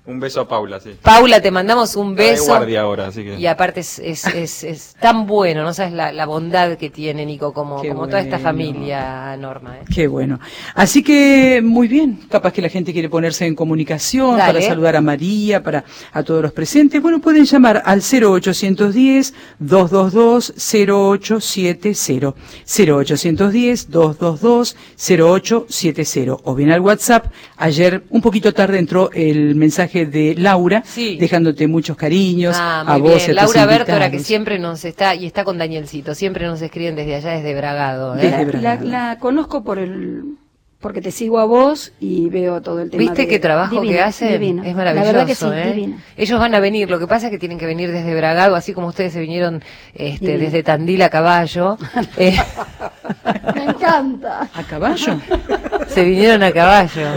un 0.10 0.20
beso. 0.20 0.42
a 0.42 0.48
Paula, 0.48 0.80
sí. 0.80 0.92
Paula, 1.02 1.42
te 1.42 1.52
mandamos 1.52 1.96
un 1.96 2.16
de 2.16 2.32
beso. 2.32 2.46
guardia 2.46 2.82
ahora, 2.82 3.08
así 3.08 3.24
que. 3.24 3.40
Y 3.40 3.46
aparte 3.46 3.82
es, 3.82 4.00
es, 4.00 4.26
es, 4.26 4.64
es 4.64 4.96
tan 5.00 5.26
bueno, 5.28 5.64
¿no 5.64 5.74
sabes 5.74 5.94
la, 5.94 6.12
la 6.12 6.26
bondad 6.26 6.78
que 6.78 6.90
tiene 6.90 7.26
Nico 7.26 7.54
como, 7.54 7.82
Qué 7.82 7.90
como 7.90 8.08
toda 8.08 8.22
esta 8.22 8.40
familia, 8.40 9.36
Norma? 9.38 9.78
¿eh? 9.78 9.86
Qué 9.94 10.08
bueno. 10.08 10.40
Así 10.76 11.04
que 11.04 11.62
muy 11.64 11.88
bien, 11.88 12.22
capaz 12.30 12.54
que 12.54 12.62
la 12.62 12.70
gente 12.70 12.94
quiere 12.94 13.10
ponerse 13.10 13.46
en 13.46 13.56
comunicación 13.56 14.38
Dale. 14.38 14.54
para 14.54 14.66
saludar 14.66 14.96
a 14.96 15.02
María, 15.02 15.62
para 15.62 15.84
a 16.12 16.24
todos 16.24 16.42
los 16.42 16.52
presentes. 16.52 17.02
Bueno, 17.02 17.20
pueden 17.20 17.46
llamar 17.46 17.82
al 17.86 18.00
0810 18.02 19.34
222 19.60 20.54
0870 20.58 22.34
0810 22.66 23.90
222 23.90 24.76
0870 24.98 26.38
o 26.44 26.56
bien 26.56 26.72
al 26.72 26.82
WhatsApp. 26.82 27.28
Ayer 27.58 28.04
un 28.10 28.22
poquito 28.22 28.54
tarde 28.54 28.80
entró 28.80 29.10
el 29.14 29.56
mensaje 29.56 29.99
de 30.06 30.36
Laura 30.38 30.84
Sí. 30.86 31.18
dejándote 31.18 31.68
muchos 31.68 31.96
cariños 31.98 32.56
Ah, 32.60 32.82
a 32.88 32.94
muy 32.98 33.10
vos 33.10 33.26
bien. 33.26 33.32
a 33.38 33.42
Laura 33.44 33.66
Bertora, 33.66 34.12
que 34.12 34.20
siempre 34.20 34.60
nos 34.60 34.86
está, 34.86 35.16
y 35.16 35.26
está 35.26 35.44
con 35.44 35.58
Danielcito, 35.58 36.16
siempre 36.16 36.46
nos 36.46 36.62
escriben 36.62 36.96
desde 36.96 37.16
allá, 37.16 37.32
desde 37.32 37.56
Bragado. 37.56 38.16
¿eh? 38.16 38.22
Desde 38.22 38.38
La, 38.38 38.76
Bragado. 38.76 38.86
la 38.90 39.18
conozco 39.20 39.64
por 39.64 39.80
el 39.80 40.24
porque 40.82 41.02
te 41.02 41.12
sigo 41.12 41.40
a 41.40 41.44
vos 41.46 41.92
y 42.00 42.30
veo 42.30 42.62
todo 42.62 42.80
el 42.80 42.90
tema. 42.90 43.02
¿Viste 43.02 43.24
de- 43.24 43.28
qué 43.28 43.38
trabajo 43.38 43.76
divino, 43.76 43.92
que 43.92 44.02
hacen? 44.02 44.32
divino. 44.32 44.64
Es 44.64 44.74
La 44.78 44.94
verdad 44.94 45.26
que 45.26 45.36
sí, 45.36 45.44
maravilloso, 45.44 45.54
¿eh? 45.54 45.74
divino. 45.76 45.98
Ellos 46.16 46.40
van 46.40 46.56
a 46.56 46.62
venir, 46.62 46.90
lo 46.90 46.98
que 47.00 47.06
pasa 47.06 47.26
es 47.28 47.32
que 47.32 47.38
tienen 47.38 47.58
que 47.58 47.66
venir 47.66 47.92
desde 47.92 48.16
Bragado, 48.16 48.56
así 48.56 48.72
como 48.72 48.88
ustedes 48.88 49.12
se 49.12 49.20
vinieron 49.20 49.62
este, 49.94 50.38
desde 50.38 50.64
Tandil 50.64 51.02
a 51.02 51.10
caballo. 51.10 51.78
Eh, 52.18 52.38
Me 53.56 53.64
encanta. 53.66 54.50
¿A 54.54 54.64
caballo? 54.64 55.20
se 55.88 56.04
vinieron 56.04 56.44
a 56.44 56.52
caballo. 56.52 57.08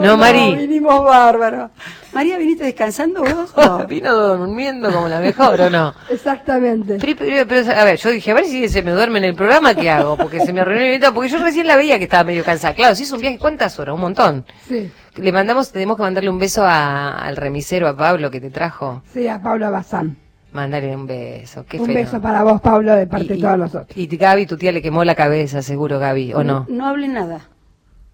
no, 0.00 0.16
Mari. 0.16 0.54
vinimos 0.56 1.04
bárbaro. 1.04 1.70
María, 2.12 2.36
¿viniste 2.38 2.64
descansando 2.64 3.22
vos? 3.22 3.52
No. 3.56 3.86
Vino 3.86 4.14
durmiendo 4.36 4.90
como 4.92 5.08
la 5.08 5.20
mejor, 5.20 5.60
¿o 5.60 5.70
no? 5.70 5.94
Exactamente. 6.08 6.98
Pero, 7.00 7.16
pero- 7.18 7.46
pero, 7.46 7.70
a 7.80 7.84
ver, 7.84 7.96
yo 7.98 8.10
dije, 8.10 8.30
a 8.30 8.34
ver 8.34 8.44
si 8.46 8.68
se 8.68 8.82
me 8.82 8.90
duerme 8.92 9.18
en 9.18 9.24
el 9.26 9.34
programa, 9.34 9.74
¿qué 9.74 9.90
hago? 9.90 10.16
Porque 10.16 10.40
se 10.40 10.52
me 10.52 10.60
arruinó 10.60 10.80
el 10.80 11.12
porque 11.14 11.28
yo 11.30 11.38
recién 11.38 11.66
la 11.66 11.76
veía 11.76 11.98
que 11.98 12.04
estaba 12.04 12.24
medio 12.24 12.42
cansada. 12.44 12.74
Claro, 12.74 12.94
si 12.94 13.04
hizo 13.04 13.14
un 13.16 13.20
viaje, 13.20 13.38
¿cuántas 13.38 13.78
horas? 13.78 13.94
Un 13.94 14.00
montón. 14.00 14.44
Sí, 14.68 14.90
Le 15.16 15.32
mandamos, 15.32 15.70
tenemos 15.72 15.96
que 15.96 16.02
mandarle 16.02 16.30
un 16.30 16.38
beso 16.38 16.64
a- 16.64 17.16
al 17.18 17.36
remisero, 17.36 17.86
a 17.88 17.96
Pablo, 17.96 18.30
que 18.30 18.40
te 18.40 18.50
trajo. 18.50 19.02
sí, 19.12 19.28
a 19.28 19.40
Pablo 19.40 19.70
Bazán. 19.70 20.16
Mandarle 20.52 20.96
un 20.96 21.06
beso. 21.06 21.64
Qué 21.68 21.78
Un 21.78 21.94
beso 21.94 22.20
para 22.20 22.42
vos, 22.42 22.60
Pablo, 22.60 22.94
de 22.96 23.06
parte 23.06 23.26
Y- 23.26 23.28
de 23.28 23.38
todos 23.38 23.56
nosotros. 23.58 23.96
Y 23.96 24.06
Gaby, 24.16 24.46
tu 24.46 24.56
tía 24.56 24.72
le 24.72 24.82
quemó 24.82 25.04
la 25.04 25.14
cabeza, 25.14 25.62
seguro, 25.62 25.98
Gaby, 26.00 26.34
¿o 26.34 26.42
no? 26.42 26.66
No 26.68 26.88
hable 26.88 27.06
nada. 27.06 27.40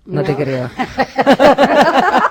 No, 0.04 0.22
te 0.22 0.34
creo. 0.36 0.68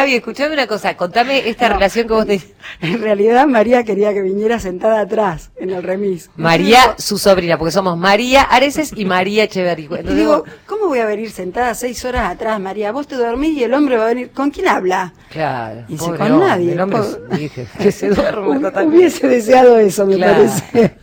Gaby, 0.00 0.14
escuchame 0.14 0.54
una 0.54 0.66
cosa, 0.66 0.96
contame 0.96 1.48
esta 1.48 1.68
relación 1.68 2.06
que 2.06 2.12
vos 2.14 2.26
tenés. 2.26 2.46
En 2.80 3.00
realidad 3.00 3.46
María 3.46 3.84
quería 3.84 4.12
que 4.14 4.22
viniera 4.22 4.58
sentada 4.58 5.00
atrás 5.00 5.50
en 5.56 5.70
el 5.70 5.82
remis. 5.82 6.30
María, 6.36 6.94
su 6.98 7.18
sobrina, 7.18 7.58
porque 7.58 7.72
somos 7.72 7.96
María 7.98 8.42
Areces 8.42 8.92
y 8.96 9.04
María 9.04 9.44
Echeverri. 9.44 9.88
Y 10.02 10.14
digo, 10.14 10.44
¿cómo 10.66 10.86
voy 10.86 10.98
a 11.00 11.06
venir 11.06 11.30
sentada 11.30 11.74
seis 11.74 12.02
horas 12.04 12.30
atrás, 12.32 12.58
María? 12.60 12.90
Vos 12.92 13.06
te 13.06 13.16
dormís 13.16 13.58
y 13.58 13.64
el 13.64 13.74
hombre 13.74 13.96
va 13.98 14.04
a 14.04 14.08
venir. 14.08 14.30
¿Con 14.30 14.50
quién 14.50 14.68
habla? 14.68 15.12
claro, 15.30 15.84
Y 15.88 15.96
pobre 15.96 16.18
con 16.18 16.32
hombre, 16.32 16.48
nadie, 16.48 16.72
El 16.72 16.80
hombre 16.80 17.00
dije, 17.38 17.66
que 17.78 17.92
se 17.92 18.08
duerme. 18.08 18.68
Hubiese 18.86 19.28
deseado 19.28 19.78
eso, 19.78 20.06
me 20.06 20.16
Claro. 20.16 20.44
parece. 20.44 20.94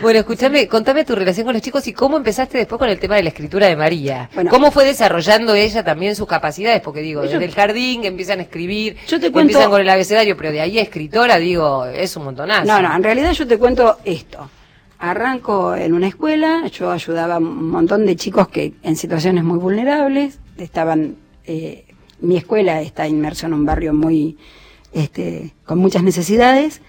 Bueno, 0.00 0.20
escúchame, 0.20 0.68
contame 0.68 1.04
tu 1.04 1.14
relación 1.14 1.44
con 1.44 1.54
los 1.54 1.62
chicos 1.62 1.86
y 1.88 1.92
cómo 1.92 2.16
empezaste 2.16 2.58
después 2.58 2.78
con 2.78 2.88
el 2.88 2.98
tema 2.98 3.16
de 3.16 3.22
la 3.24 3.30
escritura 3.30 3.66
de 3.66 3.76
María. 3.76 4.30
Bueno. 4.34 4.50
¿Cómo 4.50 4.70
fue 4.70 4.84
desarrollando 4.84 5.54
ella 5.54 5.82
también 5.84 6.14
sus 6.14 6.26
capacidades? 6.28 6.80
Porque 6.82 7.00
digo, 7.00 7.24
Yo- 7.24 7.30
desde 7.32 7.44
el 7.44 7.52
jardín 7.54 8.02
que 8.02 8.08
empiezan 8.08 8.38
a 8.38 8.42
escribir, 8.42 8.96
Yo 9.08 9.18
te 9.18 9.30
cuento- 9.32 9.40
empiezan 9.52 9.70
con 9.70 9.80
el 9.80 9.88
abecedario, 9.88 10.36
pero 10.36 10.52
de 10.52 10.60
ahí 10.60 10.78
a 10.78 10.82
escritora, 10.82 11.38
digo, 11.38 11.86
es 11.86 12.16
un 12.16 12.24
montonazo. 12.24 12.66
No, 12.66 12.80
no, 12.80 12.94
en 12.94 13.02
realidad 13.02 13.32
yo 13.32 13.46
te 13.46 13.58
cuento 13.58 13.98
esto. 14.04 14.50
Arranco 15.00 15.74
en 15.76 15.92
una 15.92 16.08
escuela, 16.08 16.66
yo 16.68 16.90
ayudaba 16.90 17.36
a 17.36 17.38
un 17.38 17.70
montón 17.70 18.04
de 18.06 18.16
chicos 18.16 18.48
que 18.48 18.74
en 18.82 18.96
situaciones 18.96 19.44
muy 19.44 19.58
vulnerables 19.58 20.38
estaban. 20.58 21.16
eh, 21.46 21.84
mi 22.20 22.36
escuela 22.36 22.82
está 22.82 23.06
inmersa 23.06 23.46
en 23.46 23.54
un 23.54 23.64
barrio 23.64 23.94
muy, 23.94 24.36
este, 24.92 25.54
con 25.64 25.78
muchas 25.78 26.02
necesidades 26.02 26.82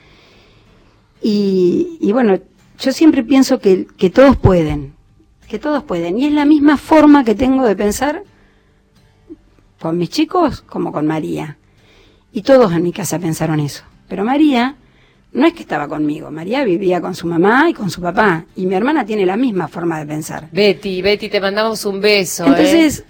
y, 1.21 1.97
y 2.01 2.11
bueno, 2.11 2.39
yo 2.79 2.91
siempre 2.93 3.23
pienso 3.23 3.59
que, 3.59 3.87
que 3.97 4.09
todos 4.09 4.37
pueden, 4.37 4.93
que 5.47 5.59
todos 5.59 5.83
pueden 5.83 6.17
y 6.17 6.25
es 6.25 6.33
la 6.33 6.45
misma 6.45 6.77
forma 6.77 7.23
que 7.23 7.35
tengo 7.35 7.65
de 7.65 7.75
pensar 7.75 8.23
con 9.79 9.97
mis 9.97 10.09
chicos 10.09 10.61
como 10.61 10.91
con 10.91 11.05
María. 11.07 11.57
Y 12.31 12.43
todos 12.43 12.71
en 12.73 12.83
mi 12.83 12.91
casa 12.91 13.17
pensaron 13.17 13.59
eso. 13.59 13.83
Pero 14.07 14.23
María 14.23 14.75
no 15.31 15.45
es 15.45 15.53
que 15.53 15.61
estaba 15.61 15.87
conmigo, 15.87 16.31
María 16.31 16.63
vivía 16.63 17.01
con 17.01 17.15
su 17.15 17.27
mamá 17.27 17.69
y 17.69 17.73
con 17.73 17.89
su 17.89 18.01
papá. 18.01 18.45
Y 18.55 18.65
mi 18.65 18.75
hermana 18.75 19.05
tiene 19.05 19.25
la 19.25 19.37
misma 19.37 19.67
forma 19.67 19.99
de 19.99 20.05
pensar. 20.05 20.47
Betty, 20.51 21.01
Betty, 21.01 21.29
te 21.29 21.41
mandamos 21.41 21.85
un 21.85 21.99
beso. 21.99 22.45
¿eh? 22.45 22.47
Entonces, 22.47 23.03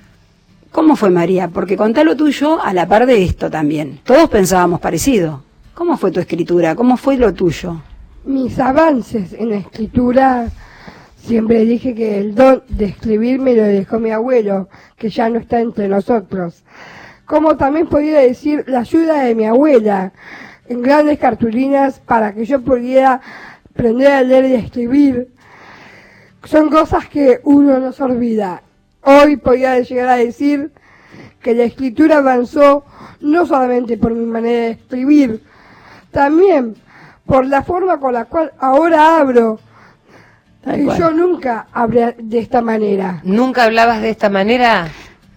¿cómo 0.72 0.96
fue 0.96 1.10
María? 1.10 1.48
Porque 1.48 1.78
contá 1.78 2.04
lo 2.04 2.16
tuyo 2.16 2.62
a 2.62 2.74
la 2.74 2.88
par 2.88 3.06
de 3.06 3.24
esto 3.24 3.50
también. 3.50 4.00
Todos 4.04 4.30
pensábamos 4.30 4.80
parecido. 4.80 5.44
¿Cómo 5.74 5.98
fue 5.98 6.12
tu 6.12 6.20
escritura? 6.20 6.76
¿Cómo 6.76 6.98
fue 6.98 7.18
lo 7.18 7.34
tuyo? 7.34 7.82
Mis 8.26 8.60
avances 8.60 9.32
en 9.32 9.50
la 9.50 9.56
escritura, 9.56 10.48
siempre 11.16 11.64
dije 11.64 11.96
que 11.96 12.20
el 12.20 12.36
don 12.36 12.64
de 12.68 12.86
escribir 12.86 13.40
me 13.40 13.56
lo 13.56 13.64
dejó 13.64 13.98
mi 13.98 14.12
abuelo, 14.12 14.68
que 14.98 15.10
ya 15.10 15.30
no 15.30 15.40
está 15.40 15.62
entre 15.62 15.88
nosotros. 15.88 16.64
Como 17.26 17.56
también 17.56 17.88
podría 17.88 18.20
decir 18.20 18.66
la 18.68 18.80
ayuda 18.80 19.24
de 19.24 19.36
mi 19.36 19.46
abuela 19.46 20.12
en 20.68 20.82
grandes 20.82 21.18
cartulinas 21.18 22.00
para 22.00 22.34
que 22.34 22.44
yo 22.44 22.62
pudiera 22.62 23.22
aprender 23.72 24.12
a 24.12 24.22
leer 24.22 24.46
y 24.46 24.54
escribir. 24.56 25.30
Son 26.44 26.70
cosas 26.70 27.08
que 27.08 27.40
uno 27.44 27.80
no 27.80 27.94
se 27.94 28.04
olvida. 28.04 28.64
Hoy 29.02 29.38
podría 29.38 29.80
llegar 29.80 30.10
a 30.10 30.18
decir 30.18 30.72
que 31.42 31.56
la 31.56 31.64
escritura 31.64 32.18
avanzó 32.18 32.84
no 33.22 33.46
solamente 33.46 33.98
por 33.98 34.14
mi 34.14 34.26
manera 34.26 34.66
de 34.66 34.72
escribir, 34.72 35.42
también 36.12 36.76
por 37.30 37.46
la 37.46 37.64
forma 37.64 38.00
con 38.00 38.14
la 38.14 38.26
cual 38.26 38.52
ahora 38.60 39.20
abro. 39.20 39.60
Tal 40.64 40.82
Y 40.82 40.86
cual. 40.86 40.98
yo 41.00 41.12
nunca 41.12 41.68
hablé 41.72 42.16
de 42.20 42.40
esta 42.40 42.62
manera. 42.62 43.22
¿Nunca 43.24 43.64
hablabas 43.66 44.02
de 44.02 44.10
esta 44.10 44.30
manera? 44.30 44.90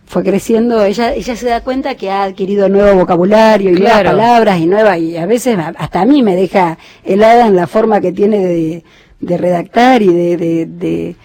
Fue 0.06 0.22
creciendo, 0.22 0.82
ella, 0.84 1.12
ella 1.14 1.36
se 1.36 1.46
da 1.46 1.60
cuenta 1.62 1.94
que 1.94 2.10
ha 2.10 2.24
adquirido 2.24 2.68
nuevo 2.68 2.98
vocabulario 3.00 3.70
y 3.70 3.76
Claro. 3.76 4.10
nuevas 4.10 4.26
palabras 4.26 4.58
y 4.58 4.66
nuevas, 4.66 4.98
y 4.98 5.16
a 5.16 5.24
veces 5.26 5.56
hasta 5.78 6.00
a 6.00 6.04
mí 6.04 6.22
me 6.22 6.34
deja 6.36 6.76
helada 7.04 7.46
en 7.46 7.56
la 7.56 7.66
forma 7.66 8.00
que 8.00 8.12
tiene 8.12 8.38
de, 8.38 8.84
de 9.20 9.38
redactar 9.38 10.02
y 10.02 10.08
de, 10.12 10.36
de, 10.36 10.66
de, 10.66 11.16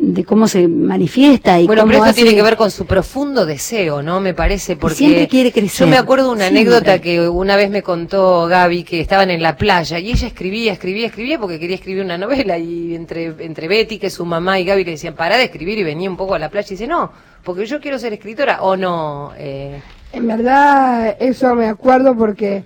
de 0.00 0.24
cómo 0.24 0.46
se 0.46 0.68
manifiesta 0.68 1.60
y 1.60 1.66
Bueno, 1.66 1.82
cómo 1.82 1.90
pero 1.90 2.04
eso 2.04 2.10
hace- 2.10 2.22
tiene 2.22 2.36
que 2.36 2.42
ver 2.42 2.56
con 2.56 2.70
su 2.70 2.86
profundo 2.86 3.44
deseo, 3.44 4.00
¿no? 4.00 4.20
Me 4.20 4.32
parece, 4.32 4.76
porque 4.76 4.94
siempre 4.94 5.26
quiere 5.26 5.50
crecer, 5.50 5.86
yo 5.86 5.90
me 5.90 5.96
acuerdo 5.98 6.26
de 6.26 6.30
una 6.34 6.40
siempre. 6.48 6.60
anécdota 6.60 7.00
que 7.00 7.28
una 7.28 7.56
vez 7.56 7.68
me 7.68 7.82
contó 7.82 8.46
Gaby 8.46 8.84
que 8.84 9.00
estaban 9.00 9.28
en 9.30 9.42
la 9.42 9.56
playa 9.56 9.98
y 9.98 10.12
ella 10.12 10.28
escribía, 10.28 10.72
escribía, 10.72 11.06
escribía 11.08 11.40
porque 11.40 11.58
quería 11.58 11.74
escribir 11.74 12.04
una 12.04 12.16
novela 12.16 12.56
y 12.58 12.94
entre 12.94 13.34
entre 13.44 13.66
Betty, 13.66 13.98
que 13.98 14.06
es 14.06 14.14
su 14.14 14.24
mamá, 14.24 14.60
y 14.60 14.64
Gaby 14.64 14.84
le 14.84 14.92
decían, 14.92 15.14
pará 15.14 15.36
de 15.36 15.44
escribir 15.44 15.76
y 15.78 15.82
venía 15.82 16.08
un 16.08 16.16
poco 16.16 16.34
a 16.34 16.38
la 16.38 16.48
playa 16.48 16.66
y 16.68 16.70
dice, 16.74 16.86
no, 16.86 17.10
porque 17.42 17.66
yo 17.66 17.80
quiero 17.80 17.98
ser 17.98 18.12
escritora 18.12 18.62
o 18.62 18.76
no. 18.76 19.32
Eh, 19.36 19.80
En 20.12 20.28
verdad, 20.28 21.16
eso 21.18 21.56
me 21.56 21.66
acuerdo 21.66 22.16
porque 22.16 22.64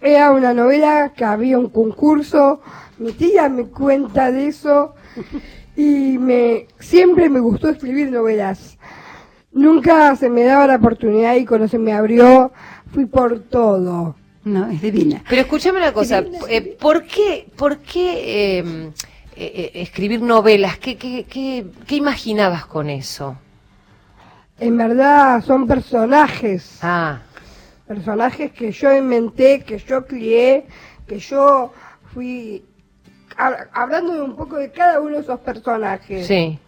era 0.00 0.32
una 0.32 0.52
novela 0.52 1.12
que 1.16 1.24
había 1.24 1.58
un 1.60 1.68
concurso, 1.70 2.60
mi 2.98 3.12
tía 3.12 3.48
me 3.48 3.66
cuenta 3.66 4.32
de 4.32 4.48
eso 4.48 4.94
y 5.76 6.18
me 6.18 6.66
siempre 6.80 7.28
me 7.28 7.40
gustó 7.40 7.68
escribir 7.68 8.10
novelas. 8.10 8.78
Nunca 9.52 10.16
se 10.16 10.28
me 10.28 10.44
daba 10.44 10.66
la 10.66 10.76
oportunidad 10.76 11.34
y 11.36 11.46
cuando 11.46 11.68
se 11.68 11.78
me 11.78 11.92
abrió 11.92 12.52
fui 12.92 13.06
por 13.06 13.40
todo. 13.40 14.16
No, 14.44 14.68
es 14.70 14.80
divina. 14.80 15.22
Pero 15.28 15.42
escúchame 15.42 15.78
una 15.78 15.92
cosa, 15.92 16.24
eh, 16.48 16.76
¿por 16.80 17.04
qué, 17.04 17.48
por 17.56 17.78
qué 17.78 18.58
eh, 18.58 18.58
eh, 18.58 18.90
eh, 19.36 19.70
escribir 19.74 20.22
novelas? 20.22 20.78
¿Qué, 20.78 20.96
qué, 20.96 21.24
qué, 21.24 21.66
qué 21.86 21.96
imaginabas 21.96 22.66
con 22.66 22.88
eso? 22.88 23.36
En 24.58 24.76
verdad 24.76 25.44
son 25.44 25.66
personajes, 25.66 26.78
Ah, 26.80 27.20
personajes 27.86 28.52
que 28.52 28.72
yo 28.72 28.96
inventé, 28.96 29.60
que 29.64 29.78
yo 29.78 30.06
crié, 30.06 30.66
que 31.06 31.18
yo 31.18 31.72
fui 32.14 32.64
hablando 33.72 34.14
de 34.14 34.22
un 34.22 34.36
poco 34.36 34.56
de 34.56 34.70
cada 34.70 35.00
uno 35.00 35.16
de 35.16 35.20
esos 35.22 35.40
personajes. 35.40 36.26
sí. 36.26 36.58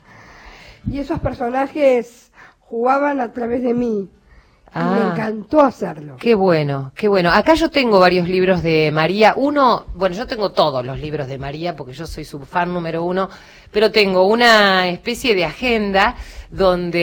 Y 0.91 1.01
esos 1.01 1.19
personajes 1.21 2.31
jugaban 2.61 3.21
a 3.21 3.33
través 3.33 3.63
de 3.63 3.75
mí. 3.75 4.09
Y 4.11 4.71
Ah. 4.75 4.99
me 5.01 5.11
encantó 5.13 5.61
hacerlo. 5.63 6.17
Qué 6.19 6.35
bueno, 6.35 6.93
qué 6.95 7.09
bueno. 7.09 7.31
Acá 7.31 7.55
yo 7.55 7.71
tengo 7.71 7.99
varios 8.01 8.29
libros 8.29 8.63
de 8.63 8.91
María. 8.93 9.33
Uno, 9.37 9.87
bueno, 9.95 10.15
yo 10.15 10.27
tengo 10.27 10.53
todos 10.53 10.85
los 10.85 10.99
libros 11.01 11.27
de 11.27 11.37
María 11.39 11.75
porque 11.75 11.95
yo 11.95 12.07
soy 12.07 12.25
su 12.25 12.39
fan 12.41 12.73
número 12.73 13.03
uno, 13.03 13.29
pero 13.71 13.91
tengo 13.91 14.27
una 14.27 14.89
especie 14.89 15.35
de 15.35 15.45
agenda 15.47 16.15
donde, 16.51 17.01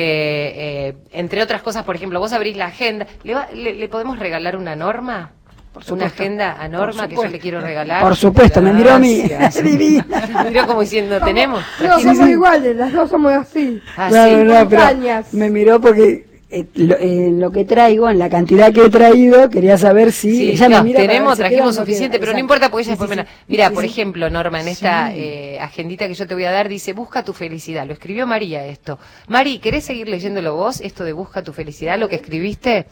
eh, 0.89 0.97
entre 1.11 1.41
otras 1.43 1.61
cosas, 1.63 1.83
por 1.83 1.95
ejemplo, 1.95 2.19
vos 2.19 2.33
abrís 2.33 2.55
la 2.55 2.67
agenda. 2.67 3.07
¿Le, 3.23 3.33
va- 3.33 3.47
le- 3.53 3.73
le 3.75 3.89
podemos 3.89 4.19
regalar 4.19 4.55
una 4.57 4.75
norma? 4.75 5.31
Una 5.77 5.85
supuesto. 5.85 6.05
agenda 6.23 6.57
a 6.59 6.67
Norma 6.67 7.01
Por 7.03 7.09
que 7.09 7.15
yo 7.15 7.21
le 7.23 7.27
supuesto. 7.27 7.41
quiero 7.41 7.61
regalar. 7.61 8.01
Por 8.01 8.15
supuesto, 8.15 8.61
me 8.61 8.73
miró 8.73 8.93
a 8.93 8.99
mí. 8.99 9.23
Divina. 9.63 10.05
Me 10.43 10.49
miró 10.51 10.67
como 10.67 10.81
diciendo, 10.81 11.19
tenemos. 11.21 11.63
No, 11.81 11.99
somos 11.99 12.29
iguales, 12.29 12.75
las 12.75 12.93
dos 12.93 13.09
somos 13.09 13.33
así. 13.33 13.81
Ah, 13.97 14.09
No, 14.11 14.25
sí. 14.25 14.31
no, 14.31 14.43
no, 14.45 14.69
pero 14.69 14.81
Montañas. 14.83 15.33
me 15.33 15.49
miró 15.49 15.81
porque 15.81 16.25
eh, 16.49 16.65
lo, 16.75 16.97
en 16.97 17.39
lo 17.41 17.51
que 17.51 17.65
traigo, 17.65 18.09
en 18.09 18.19
la 18.19 18.29
cantidad 18.29 18.71
que 18.71 18.85
he 18.85 18.89
traído, 18.89 19.49
quería 19.49 19.77
saber 19.77 20.11
si 20.13 20.31
Sí, 20.31 20.49
ella 20.51 20.69
me 20.69 20.75
no, 20.75 20.83
mira 20.83 20.99
tenemos, 21.01 21.35
queda 21.37 21.47
trajimos 21.49 21.75
no 21.75 21.81
suficiente, 21.81 22.17
queda. 22.17 22.19
pero 22.21 22.33
no 22.33 22.39
importa 22.39 22.69
porque 22.69 22.83
ella 22.83 22.95
Sí, 22.95 22.99
después 23.01 23.19
sí, 23.19 23.25
sí. 23.25 23.43
Mira, 23.47 23.67
Sí, 23.69 23.73
por 23.73 23.83
sí. 23.83 23.89
ejemplo, 23.89 24.29
Norma, 24.29 24.61
en 24.61 24.67
esta 24.69 25.13
eh, 25.13 25.59
agendita 25.59 26.07
que 26.07 26.13
yo 26.13 26.25
te 26.27 26.33
voy 26.35 26.45
a 26.45 26.51
dar, 26.51 26.69
dice, 26.69 26.93
busca 26.93 27.23
tu 27.23 27.33
felicidad. 27.33 27.85
Lo 27.85 27.93
escribió 27.93 28.25
María 28.27 28.65
esto. 28.65 28.97
Mari, 29.27 29.57
¿querés 29.59 29.83
seguir 29.83 30.07
leyéndolo 30.07 30.55
vos, 30.55 30.79
esto 30.81 31.03
de 31.03 31.11
busca 31.13 31.43
tu 31.43 31.51
felicidad, 31.51 31.97
lo 31.99 32.07
que 32.07 32.15
escribiste? 32.15 32.85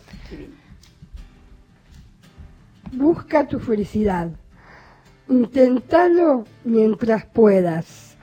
Busca 2.94 3.48
tu 3.48 3.60
felicidad. 3.60 4.30
Inténtalo 5.28 6.46
mientras 6.64 7.26
puedas. 7.26 8.18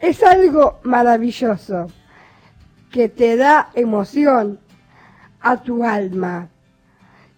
Es 0.00 0.22
algo 0.22 0.80
maravilloso 0.82 1.86
que 2.90 3.08
te 3.08 3.36
da 3.38 3.70
emoción 3.74 4.60
a 5.40 5.62
tu 5.62 5.82
alma. 5.82 6.50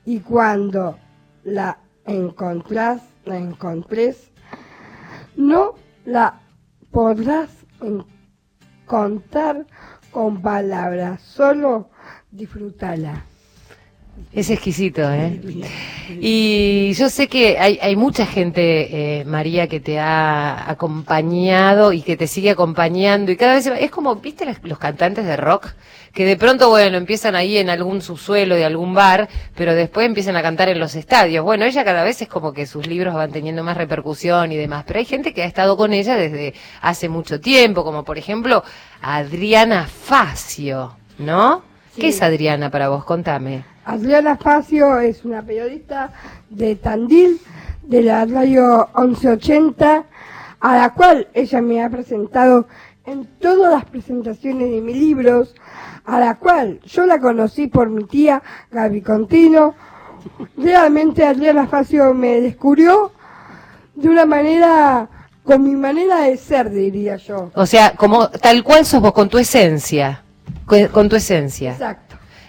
Y 0.04 0.18
cuando 0.18 0.98
la 1.44 1.78
encontrás, 2.06 3.02
la 3.24 3.38
encontrés, 3.38 4.32
no 5.36 5.74
la 6.04 6.40
podrás 6.90 7.50
contar 8.84 9.64
con 10.10 10.42
palabras, 10.42 11.20
solo 11.22 11.88
disfrútala. 12.32 13.24
Es 14.32 14.50
exquisito, 14.50 15.00
¿eh? 15.12 15.40
Y 16.20 16.92
yo 16.94 17.08
sé 17.08 17.28
que 17.28 17.56
hay, 17.58 17.78
hay 17.80 17.94
mucha 17.96 18.26
gente, 18.26 19.20
eh, 19.20 19.24
María, 19.24 19.68
que 19.68 19.78
te 19.80 19.98
ha 20.00 20.68
acompañado 20.70 21.92
y 21.92 22.02
que 22.02 22.16
te 22.16 22.26
sigue 22.26 22.50
acompañando 22.50 23.30
y 23.30 23.36
cada 23.36 23.54
vez 23.54 23.66
es 23.66 23.90
como, 23.90 24.16
¿viste 24.16 24.44
las- 24.44 24.58
los 24.64 24.78
cantantes 24.78 25.24
de 25.24 25.36
rock? 25.36 25.68
Que 26.12 26.24
de 26.24 26.36
pronto, 26.36 26.68
bueno, 26.68 26.96
empiezan 26.96 27.34
ahí 27.36 27.56
en 27.58 27.70
algún 27.70 28.00
subsuelo 28.02 28.54
de 28.56 28.64
algún 28.64 28.94
bar, 28.94 29.28
pero 29.56 29.74
después 29.74 30.06
empiezan 30.06 30.36
a 30.36 30.42
cantar 30.42 30.68
en 30.68 30.78
los 30.78 30.94
estadios. 30.94 31.44
Bueno, 31.44 31.64
ella 31.64 31.84
cada 31.84 32.02
vez 32.04 32.20
es 32.22 32.28
como 32.28 32.52
que 32.52 32.66
sus 32.66 32.86
libros 32.86 33.14
van 33.14 33.32
teniendo 33.32 33.62
más 33.64 33.76
repercusión 33.76 34.50
y 34.52 34.56
demás, 34.56 34.84
pero 34.86 34.98
hay 35.00 35.04
gente 35.04 35.32
que 35.32 35.42
ha 35.42 35.46
estado 35.46 35.76
con 35.76 35.92
ella 35.92 36.16
desde 36.16 36.54
hace 36.82 37.08
mucho 37.08 37.40
tiempo, 37.40 37.84
como 37.84 38.04
por 38.04 38.18
ejemplo 38.18 38.62
Adriana 39.00 39.86
Facio, 39.86 40.96
¿no? 41.18 41.62
¿Qué 41.98 42.08
es 42.08 42.22
Adriana 42.22 42.70
para 42.70 42.88
vos? 42.88 43.04
Contame. 43.04 43.64
Adriana 43.84 44.36
Facio 44.36 44.98
es 44.98 45.24
una 45.24 45.42
periodista 45.42 46.12
de 46.48 46.76
Tandil, 46.76 47.40
de 47.82 48.02
la 48.02 48.24
radio 48.24 48.88
1180, 48.96 50.04
a 50.60 50.76
la 50.76 50.94
cual 50.94 51.28
ella 51.34 51.60
me 51.60 51.82
ha 51.82 51.90
presentado 51.90 52.66
en 53.04 53.26
todas 53.38 53.72
las 53.72 53.84
presentaciones 53.84 54.70
de 54.70 54.80
mis 54.80 54.96
libros, 54.96 55.54
a 56.06 56.18
la 56.18 56.36
cual 56.36 56.80
yo 56.84 57.04
la 57.06 57.18
conocí 57.20 57.66
por 57.66 57.90
mi 57.90 58.04
tía 58.04 58.42
Gaby 58.70 59.02
Contino. 59.02 59.74
Realmente 60.56 61.24
Adriana 61.24 61.66
Facio 61.66 62.14
me 62.14 62.40
descubrió 62.40 63.12
de 63.94 64.08
una 64.08 64.24
manera, 64.24 65.08
con 65.44 65.62
mi 65.62 65.76
manera 65.76 66.22
de 66.22 66.38
ser, 66.38 66.70
diría 66.70 67.16
yo. 67.16 67.50
O 67.54 67.66
sea, 67.66 67.94
como 67.94 68.28
tal 68.30 68.64
cual 68.64 68.86
sos 68.86 69.02
vos, 69.02 69.12
con 69.12 69.28
tu 69.28 69.36
esencia. 69.36 70.22
Con, 70.64 70.86
con 70.88 71.08
tu 71.10 71.16
esencia. 71.16 71.72
Exacto. 71.72 72.03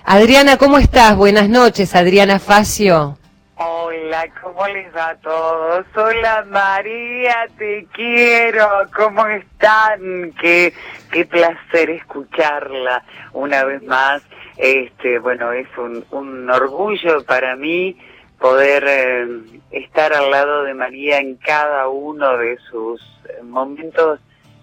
Adriana, 0.08 0.58
¿cómo 0.58 0.78
estás? 0.78 1.16
Buenas 1.16 1.50
noches, 1.50 1.96
Adriana 1.96 2.38
Facio. 2.38 3.18
Hola, 3.58 4.28
¿cómo 4.40 4.68
les 4.68 4.96
va 4.96 5.10
a 5.10 5.16
todos? 5.16 5.84
Hola 5.96 6.46
María, 6.48 7.48
te 7.58 7.88
quiero. 7.92 8.68
¿Cómo 8.96 9.26
están? 9.26 10.32
Qué, 10.40 10.72
qué 11.12 11.26
placer 11.26 11.90
escucharla 11.90 13.04
una 13.34 13.64
vez 13.64 13.82
más. 13.82 14.22
Este, 14.58 15.18
bueno, 15.18 15.52
es 15.52 15.68
un, 15.76 16.06
un 16.12 16.52
orgullo 16.52 17.26
para 17.26 17.56
mí 17.56 17.98
poder 18.40 18.84
eh, 18.88 19.28
estar 19.72 20.14
al 20.14 20.30
lado 20.30 20.66
de 20.66 20.76
María 20.76 21.18
en 21.18 21.36
cada 21.38 21.88
uno 21.90 22.38
de 22.38 22.60
sus 22.70 23.02
momentos, 23.42 24.20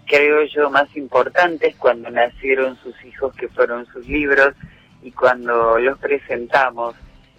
creo 0.06 0.44
yo, 0.44 0.70
más 0.70 0.96
importantes 0.96 1.74
cuando 1.78 2.10
nacieron 2.10 2.76
sus 2.76 2.94
hijos, 3.04 3.34
que 3.34 3.48
fueron 3.48 3.86
sus 3.86 4.06
libros, 4.06 4.54
y 5.02 5.10
cuando 5.12 5.78
los 5.78 5.98
presentamos. 5.98 6.94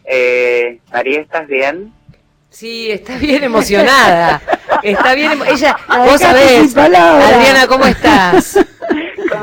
Eh, 0.05 0.79
María, 0.91 1.21
¿estás 1.21 1.47
bien? 1.47 1.93
Sí, 2.49 2.91
está 2.91 3.17
bien 3.17 3.43
emocionada. 3.43 4.41
Está 4.83 5.13
bien, 5.15 5.31
emo- 5.31 5.45
ella, 5.45 5.77
La 5.87 5.99
vos 5.99 6.19
sabés. 6.19 6.75
Adriana, 6.75 7.67
¿cómo 7.67 7.85
estás? 7.85 8.59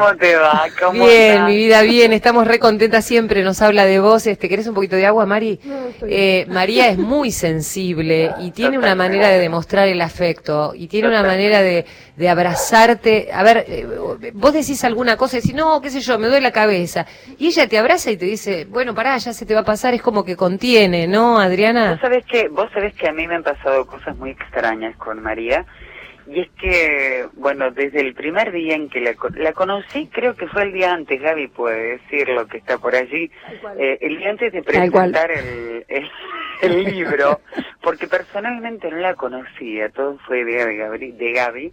¿Cómo 0.01 0.17
te 0.17 0.35
va? 0.37 0.67
¿Cómo 0.81 1.05
Bien, 1.05 1.33
estás? 1.33 1.49
mi 1.49 1.57
vida, 1.57 1.83
bien, 1.83 2.13
estamos 2.15 2.47
re 2.47 2.59
contentas 2.59 3.05
siempre, 3.05 3.43
nos 3.43 3.61
habla 3.61 3.85
de 3.85 4.01
vos, 4.01 4.27
este, 4.27 4.49
¿querés 4.49 4.67
un 4.67 4.75
poquito 4.75 4.97
de 4.97 5.05
agua, 5.07 5.27
Mari? 5.27 5.61
No, 5.65 5.75
Eh, 6.09 6.47
María 6.49 6.89
es 6.89 6.97
muy 6.99 7.31
sensible 7.31 8.33
y 8.41 8.51
tiene 8.53 8.79
una 8.79 8.95
manera 8.95 9.29
de 9.29 9.39
demostrar 9.39 9.89
el 9.89 10.01
afecto 10.01 10.73
y 10.75 10.89
tiene 10.89 11.09
una 11.09 11.23
manera 11.23 11.61
de, 11.61 11.85
de 12.17 12.29
abrazarte. 12.29 13.29
A 13.33 13.43
ver, 13.43 13.65
eh, 13.69 13.87
vos 14.33 14.53
decís 14.55 14.83
alguna 14.85 15.17
cosa 15.19 15.37
y 15.37 15.41
decís, 15.43 15.55
no, 15.55 15.81
qué 15.83 15.91
sé 15.91 16.01
yo, 16.01 16.19
me 16.19 16.29
duele 16.29 16.41
la 16.43 16.53
cabeza. 16.53 17.07
Y 17.39 17.49
ella 17.49 17.69
te 17.69 17.77
abraza 17.79 18.11
y 18.11 18.17
te 18.17 18.25
dice, 18.25 18.67
bueno, 18.71 18.95
pará, 18.95 19.19
ya 19.19 19.33
se 19.35 19.45
te 19.45 19.55
va 19.55 19.61
a 19.61 19.65
pasar, 19.65 19.93
es 19.95 20.03
como 20.03 20.25
que 20.25 20.35
contiene, 20.37 21.07
¿no, 21.09 21.33
Vos 21.33 21.43
Adriana? 21.43 21.99
sabés 22.01 22.25
que, 22.27 22.49
vos 22.49 22.71
sabés 22.73 22.95
que 22.95 23.09
a 23.09 23.13
mí 23.13 23.27
me 23.27 23.35
han 23.35 23.43
pasado 23.43 23.87
cosas 23.87 24.17
muy 24.17 24.31
extrañas 24.31 24.97
con 24.97 25.23
María. 25.23 25.67
Y 26.33 26.43
es 26.43 26.51
que, 26.61 27.27
bueno, 27.35 27.73
desde 27.73 28.01
el 28.01 28.15
primer 28.15 28.53
día 28.53 28.77
en 28.77 28.89
que 28.89 29.01
la, 29.01 29.17
la 29.35 29.53
conocí, 29.53 30.07
creo 30.13 30.37
que 30.37 30.47
fue 30.47 30.63
el 30.63 30.73
día 30.73 30.93
antes, 30.93 31.21
Gaby 31.21 31.49
puede 31.49 31.99
decir 31.99 32.29
lo 32.29 32.47
que 32.47 32.59
está 32.59 32.79
por 32.79 32.95
allí, 32.95 33.29
eh, 33.77 33.99
el 34.01 34.19
día 34.19 34.31
antes 34.31 34.53
de 34.53 34.63
presentar 34.63 35.33
el, 35.33 35.85
el, 35.89 36.09
el 36.63 36.85
libro, 36.85 37.41
porque 37.83 38.07
personalmente 38.07 38.89
no 38.93 38.99
la 38.99 39.15
conocía, 39.15 39.89
todo 39.89 40.19
fue 40.25 40.43
idea 40.43 40.67
de 40.67 40.77
Gaby, 40.77 41.13
de 41.13 41.33
Gaby 41.33 41.73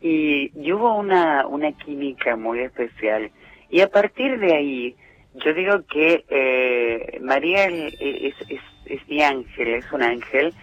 y, 0.00 0.50
y 0.54 0.72
hubo 0.72 0.94
una, 0.94 1.46
una 1.46 1.72
química 1.72 2.34
muy 2.34 2.60
especial. 2.60 3.30
Y 3.68 3.82
a 3.82 3.88
partir 3.88 4.38
de 4.38 4.54
ahí, 4.54 4.96
yo 5.34 5.52
digo 5.52 5.84
que 5.86 6.24
eh, 6.30 7.18
María 7.20 7.66
es, 7.66 7.94
es, 8.00 8.34
es, 8.48 8.60
es 8.86 9.08
mi 9.08 9.22
ángel, 9.22 9.68
es 9.74 9.92
un 9.92 10.02
ángel, 10.02 10.54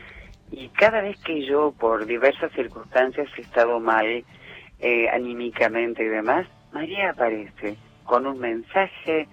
y 0.60 0.68
cada 0.70 1.02
vez 1.02 1.18
que 1.22 1.46
yo, 1.46 1.72
por 1.80 2.06
diversas 2.06 2.52
circunstancias, 2.52 3.30
he 3.38 3.42
estado 3.42 3.80
mal, 3.80 4.26
eh, 4.80 5.10
anímicamente 5.10 6.04
y 6.04 6.08
demás, 6.08 6.48
María 6.74 7.12
aparece 7.12 7.78
con 8.04 8.28
un 8.28 8.40
mensaje, 8.40 9.28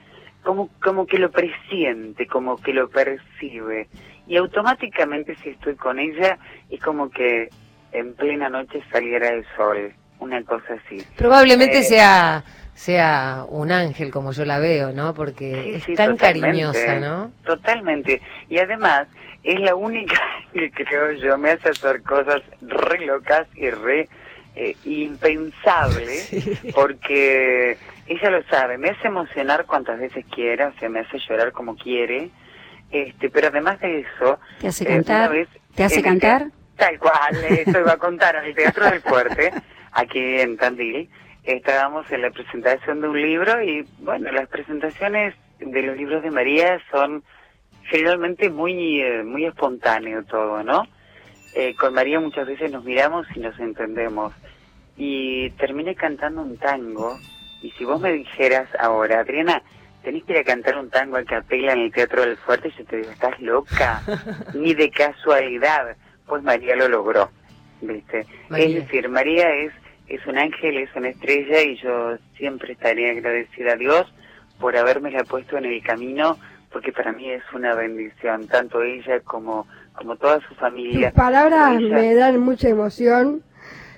como, 0.44 0.70
como 0.80 1.04
que 1.04 1.18
lo 1.18 1.32
presiente, 1.32 2.28
como 2.28 2.56
que 2.58 2.72
lo 2.72 2.88
percibe, 2.88 3.88
y 4.28 4.36
automáticamente 4.36 5.34
si 5.42 5.50
estoy 5.50 5.74
con 5.74 5.98
ella, 5.98 6.38
es 6.70 6.80
como 6.80 7.10
que 7.10 7.48
en 7.90 8.14
plena 8.14 8.48
noche 8.48 8.80
saliera 8.92 9.28
el 9.28 9.44
sol, 9.56 9.92
una 10.20 10.42
cosa 10.44 10.74
así. 10.74 11.04
Probablemente 11.16 11.78
Eh, 11.78 11.82
sea 11.82 12.44
sea 12.74 13.46
un 13.48 13.72
ángel 13.72 14.10
como 14.10 14.32
yo 14.32 14.44
la 14.44 14.58
veo, 14.58 14.92
¿no? 14.92 15.14
Porque 15.14 15.62
Sí, 15.64 15.70
es 15.76 15.84
sí, 15.84 15.94
tan 15.94 16.16
cariñosa, 16.16 17.00
¿no? 17.00 17.32
Totalmente. 17.44 18.20
Y 18.50 18.58
además 18.58 19.08
es 19.42 19.58
la 19.60 19.74
única 19.74 20.20
que 20.56 20.70
creo 20.70 21.12
yo 21.12 21.38
me 21.38 21.50
hace 21.50 21.70
hacer 21.70 22.02
cosas 22.02 22.42
re 22.60 23.04
locas 23.06 23.46
y 23.54 23.70
re 23.70 24.08
eh, 24.54 24.74
impensables, 24.84 26.30
porque 26.74 27.76
ella 28.06 28.30
lo 28.30 28.42
sabe, 28.44 28.78
me 28.78 28.90
hace 28.90 29.08
emocionar 29.08 29.66
cuantas 29.66 29.98
veces 29.98 30.24
quiera, 30.34 30.68
o 30.68 30.78
sea, 30.78 30.88
me 30.88 31.00
hace 31.00 31.18
llorar 31.28 31.52
como 31.52 31.76
quiere, 31.76 32.30
este, 32.90 33.28
pero 33.28 33.48
además 33.48 33.80
de 33.80 34.00
eso... 34.00 34.38
¿Te 34.60 34.68
hace 34.68 34.84
eh, 34.84 34.86
cantar? 34.86 35.30
vez 35.30 35.48
¿Te 35.74 35.84
hace 35.84 35.98
el 35.98 36.04
cantar? 36.04 36.46
Tal 36.76 36.98
cual, 36.98 37.36
eso 37.50 37.80
iba 37.80 37.92
a 37.92 37.98
contar, 37.98 38.36
en 38.36 38.44
el 38.44 38.54
Teatro 38.54 38.86
del 38.86 39.00
Fuerte, 39.02 39.52
aquí 39.92 40.40
en 40.40 40.56
Tandil, 40.56 41.10
estábamos 41.44 42.10
en 42.10 42.22
la 42.22 42.30
presentación 42.30 43.00
de 43.00 43.08
un 43.08 43.20
libro 43.20 43.62
y, 43.62 43.86
bueno, 43.98 44.30
las 44.32 44.48
presentaciones 44.48 45.34
de 45.58 45.82
los 45.82 45.96
libros 45.96 46.22
de 46.22 46.30
María 46.30 46.80
son 46.90 47.22
generalmente 47.88 48.50
muy, 48.50 49.00
eh, 49.00 49.22
muy 49.22 49.44
espontáneo 49.44 50.24
todo, 50.24 50.62
¿no? 50.62 50.86
Eh, 51.54 51.74
con 51.74 51.94
María 51.94 52.20
muchas 52.20 52.46
veces 52.46 52.70
nos 52.70 52.84
miramos 52.84 53.26
y 53.34 53.40
nos 53.40 53.58
entendemos. 53.58 54.32
Y 54.96 55.50
terminé 55.50 55.94
cantando 55.94 56.42
un 56.42 56.56
tango, 56.58 57.18
y 57.62 57.70
si 57.72 57.84
vos 57.84 58.00
me 58.00 58.12
dijeras 58.12 58.68
ahora, 58.78 59.20
Adriana, 59.20 59.62
tenés 60.02 60.24
que 60.24 60.32
ir 60.32 60.38
a 60.38 60.44
cantar 60.44 60.78
un 60.78 60.90
tango 60.90 61.16
a 61.16 61.24
capela 61.24 61.72
en 61.72 61.80
el 61.80 61.92
Teatro 61.92 62.22
del 62.22 62.36
Fuerte, 62.36 62.70
yo 62.76 62.84
te 62.84 62.98
digo, 62.98 63.10
¿estás 63.10 63.40
loca? 63.40 64.02
Ni 64.54 64.74
de 64.74 64.90
casualidad. 64.90 65.96
Pues 66.26 66.42
María 66.42 66.76
lo 66.76 66.88
logró, 66.88 67.30
¿viste? 67.80 68.26
María. 68.48 68.66
Es 68.66 68.74
decir, 68.74 69.08
María 69.08 69.48
es, 69.54 69.72
es 70.08 70.26
un 70.26 70.38
ángel, 70.38 70.76
es 70.78 70.94
una 70.94 71.08
estrella, 71.08 71.62
y 71.62 71.76
yo 71.76 72.16
siempre 72.36 72.72
estaré 72.72 73.10
agradecida 73.10 73.72
a 73.72 73.76
Dios 73.76 74.12
por 74.60 74.76
haberme 74.76 75.12
puesto 75.24 75.58
en 75.58 75.66
el 75.66 75.82
camino, 75.82 76.38
porque 76.76 76.92
para 76.92 77.10
mí 77.12 77.30
es 77.30 77.42
una 77.54 77.74
bendición, 77.74 78.46
tanto 78.48 78.82
ella 78.82 79.20
como, 79.20 79.66
como 79.94 80.14
toda 80.16 80.40
su 80.46 80.54
familia. 80.56 81.08
Tus 81.10 81.16
palabras 81.16 81.80
Ella- 81.80 81.96
me 81.96 82.14
dan 82.14 82.38
mucha 82.38 82.68
emoción. 82.68 83.42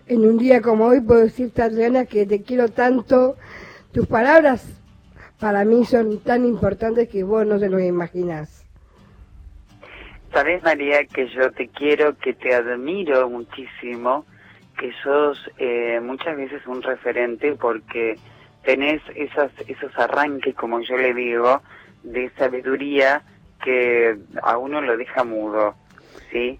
En 0.07 0.21
un 0.25 0.39
día 0.39 0.63
como 0.63 0.85
hoy 0.87 1.01
puedo 1.01 1.23
decirte, 1.23 1.61
Adriana, 1.63 2.05
que 2.07 2.25
te 2.25 2.41
quiero 2.45 2.69
tanto. 2.69 3.35
Tus 3.93 4.07
palabras 4.07 4.65
para 5.41 5.65
mí 5.65 5.85
son 5.87 6.21
tan 6.21 6.45
importantes 6.45 7.09
que 7.09 7.25
vos 7.25 7.45
no 7.45 7.59
te 7.59 7.69
lo 7.69 7.81
imaginas. 7.81 8.65
Sabes, 10.33 10.63
María, 10.63 11.05
que 11.05 11.27
yo 11.31 11.51
te 11.51 11.67
quiero, 11.67 12.17
que 12.17 12.33
te 12.33 12.55
admiro 12.55 13.29
muchísimo, 13.29 14.25
que 14.79 14.93
sos 15.03 15.51
eh, 15.59 15.99
muchas 16.01 16.37
veces 16.37 16.65
un 16.69 16.81
referente 16.81 17.57
porque 17.61 18.15
tenés 18.63 19.03
esos, 19.17 19.51
esos 19.67 19.99
arranques, 19.99 20.55
como 20.55 20.79
yo 20.81 20.97
le 20.97 21.13
digo, 21.13 21.61
de 22.03 22.31
sabiduría 22.39 23.23
que 23.63 24.17
a 24.43 24.57
uno 24.57 24.81
lo 24.81 24.97
deja 24.97 25.25
mudo, 25.25 25.75
¿sí? 26.31 26.59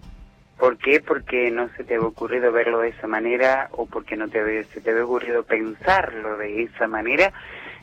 ¿Por 0.57 0.77
qué? 0.77 0.99
Porque 0.99 1.49
no 1.51 1.69
se 1.77 1.85
te 1.85 1.95
había 1.95 2.07
ocurrido 2.07 2.51
verlo 2.51 2.79
de 2.79 2.89
esa 2.89 3.07
manera 3.07 3.69
o 3.71 3.85
porque 3.85 4.17
no 4.17 4.27
te 4.27 4.63
se 4.65 4.81
te 4.81 4.91
había 4.91 5.05
ocurrido 5.05 5.43
pensarlo 5.43 6.37
de 6.37 6.63
esa 6.63 6.87
manera. 6.87 7.31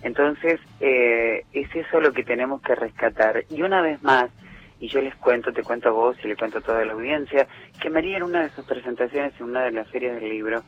Entonces, 0.03 0.61
eh, 0.81 1.45
es 1.53 1.75
eso 1.75 2.01
lo 2.01 2.13
que 2.13 2.23
tenemos 2.23 2.61
que 2.61 2.75
rescatar. 2.75 3.45
Y 3.49 3.63
una 3.63 3.81
vez 3.81 4.03
más, 4.03 4.31
y 4.79 4.89
yo 4.89 5.01
les 5.01 5.15
cuento, 5.17 5.53
te 5.53 5.63
cuento 5.63 5.89
a 5.89 5.93
vos 5.93 6.19
y 6.23 6.29
le 6.29 6.37
cuento 6.37 6.59
a 6.59 6.61
toda 6.61 6.85
la 6.85 6.93
audiencia, 6.93 7.47
que 7.81 7.89
María 7.89 8.19
en 8.19 8.25
una 8.25 8.43
de 8.43 8.51
sus 8.51 8.67
presentaciones 8.67 9.33
en 9.41 9.47
una 9.47 9.63
de 9.65 9.73
las 9.73 9.89
ferias 9.89 10.21
del 10.21 10.29
libro 10.29 10.63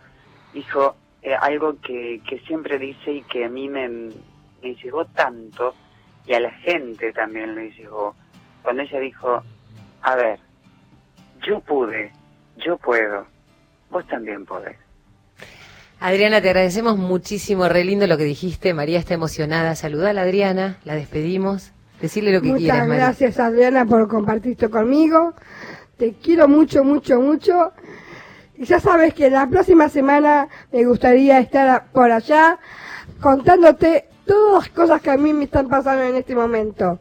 dijo 0.55 0.96
eh, 1.20 1.35
algo 1.35 1.79
que, 1.81 2.22
que 2.27 2.38
siempre 2.40 2.79
dice 2.79 3.12
y 3.12 3.22
que 3.22 3.44
a 3.44 3.51
mí 3.51 3.68
me, 3.68 3.88
me 3.88 4.74
llegó 4.83 5.05
tanto 5.05 5.74
y 6.29 6.35
a 6.35 6.41
la 6.41 6.51
gente 6.51 7.12
también 7.12 7.55
le 7.55 7.71
llegó. 7.73 8.14
Cuando 8.62 8.83
ella 8.83 9.01
dijo, 9.01 9.43
a 10.03 10.14
ver, 10.14 10.38
yo 11.47 11.61
pude, 11.61 12.12
yo 12.59 12.77
puedo, 12.77 13.27
vos 13.91 14.07
también 14.09 14.45
podés. 14.45 14.77
Adriana, 16.01 16.41
te 16.41 16.51
agradecemos 16.51 16.99
muchísimo, 16.99 17.69
re 17.69 17.83
lindo 17.83 18.07
lo 18.07 18.19
que 18.19 18.25
dijiste. 18.25 18.75
María 18.75 18.99
está 18.99 19.14
emocionada. 19.14 19.75
Saluda 19.75 20.11
a 20.11 20.12
la 20.12 20.23
Adriana, 20.23 20.79
la 20.85 20.95
despedimos. 20.95 21.73
Decirle 22.01 22.33
lo 22.33 22.41
que 22.41 22.49
Muchas 22.49 22.61
quieras, 22.61 22.87
María. 22.87 23.05
gracias, 23.05 23.41
Adriana, 23.41 23.85
por 23.87 24.07
compartir 24.07 24.53
esto 24.53 24.71
conmigo. 24.71 25.35
Te 25.97 26.12
quiero 26.12 26.47
mucho, 26.47 26.85
mucho, 26.85 27.21
mucho. 27.21 27.73
Y 28.57 28.64
ya 28.67 28.79
sabes 28.79 29.14
que 29.14 29.31
la 29.31 29.49
próxima 29.49 29.88
semana 29.88 30.49
me 30.71 30.85
gustaría 30.85 31.41
estar 31.41 31.87
por 31.91 32.12
allá 32.12 32.59
contándote 33.21 34.09
todas 34.29 34.64
las 34.64 34.69
cosas 34.75 35.01
que 35.03 35.11
a 35.11 35.17
mí 35.17 35.33
me 35.33 35.45
están 35.45 35.69
pasando 35.69 36.05
en 36.05 36.14
este 36.17 36.35
momento. 36.37 37.01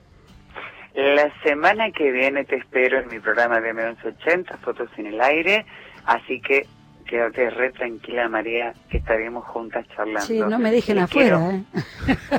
La 0.95 1.31
semana 1.43 1.91
que 1.91 2.11
viene 2.11 2.43
te 2.45 2.55
espero 2.55 2.99
en 2.99 3.07
mi 3.09 3.19
programa 3.19 3.59
de 3.61 3.71
M1180, 3.73 4.57
Fotos 4.63 4.89
en 4.97 5.05
el 5.07 5.21
Aire, 5.21 5.63
así 6.05 6.41
que 6.41 6.65
quédate 7.05 7.49
re 7.51 7.71
tranquila, 7.71 8.27
María, 8.27 8.73
que 8.89 8.97
estaremos 8.97 9.45
juntas 9.45 9.85
charlando. 9.95 10.21
Sí, 10.21 10.39
no 10.41 10.57
me 10.59 10.71
dejen 10.71 10.97
afuera, 10.99 11.37
quiero. 11.37 11.51
¿eh? 11.51 11.63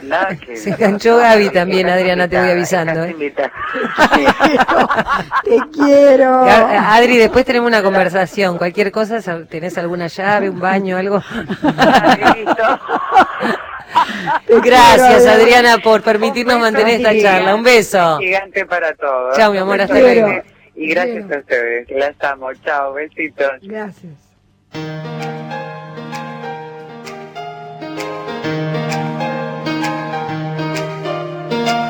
Nada 0.02 0.36
que 0.44 0.56
Se 0.56 0.70
enganchó 0.70 1.16
Gaby 1.18 1.50
también, 1.50 1.88
Adriana, 1.88 2.28
te 2.28 2.38
voy 2.38 2.50
avisando, 2.50 3.04
¿eh? 3.04 3.14
Te 5.44 5.58
quiero. 5.72 6.28
A- 6.44 6.96
Adri, 6.96 7.16
después 7.16 7.44
tenemos 7.44 7.68
una 7.68 7.82
conversación. 7.82 8.58
Cualquier 8.58 8.90
cosa, 8.92 9.20
¿tenés 9.46 9.78
alguna 9.78 10.08
llave, 10.08 10.50
un 10.50 10.58
baño, 10.60 10.96
algo? 10.98 11.22
Listo. 12.34 12.80
Gracias, 14.62 15.24
quiero, 15.24 15.32
Adriana, 15.32 15.78
por 15.78 16.02
permitirnos 16.02 16.56
beso 16.56 16.58
mantener 16.58 16.96
esta 16.96 17.10
gigante, 17.10 17.22
charla. 17.22 17.54
Un 17.54 17.62
beso. 17.62 18.18
Gigante 18.18 18.66
para 18.66 18.94
todos. 18.94 19.36
Chao, 19.36 19.52
mi 19.52 19.58
amor, 19.58 19.80
hasta 19.80 19.98
luego. 19.98 20.42
Y 20.74 20.88
gracias 20.88 21.26
Quiero. 21.26 21.36
a 21.36 21.38
ustedes. 21.38 21.90
Las 21.90 22.14
amo. 22.22 22.48
Chao, 22.64 22.92
besitos. 22.94 23.50
Gracias. 23.62 24.12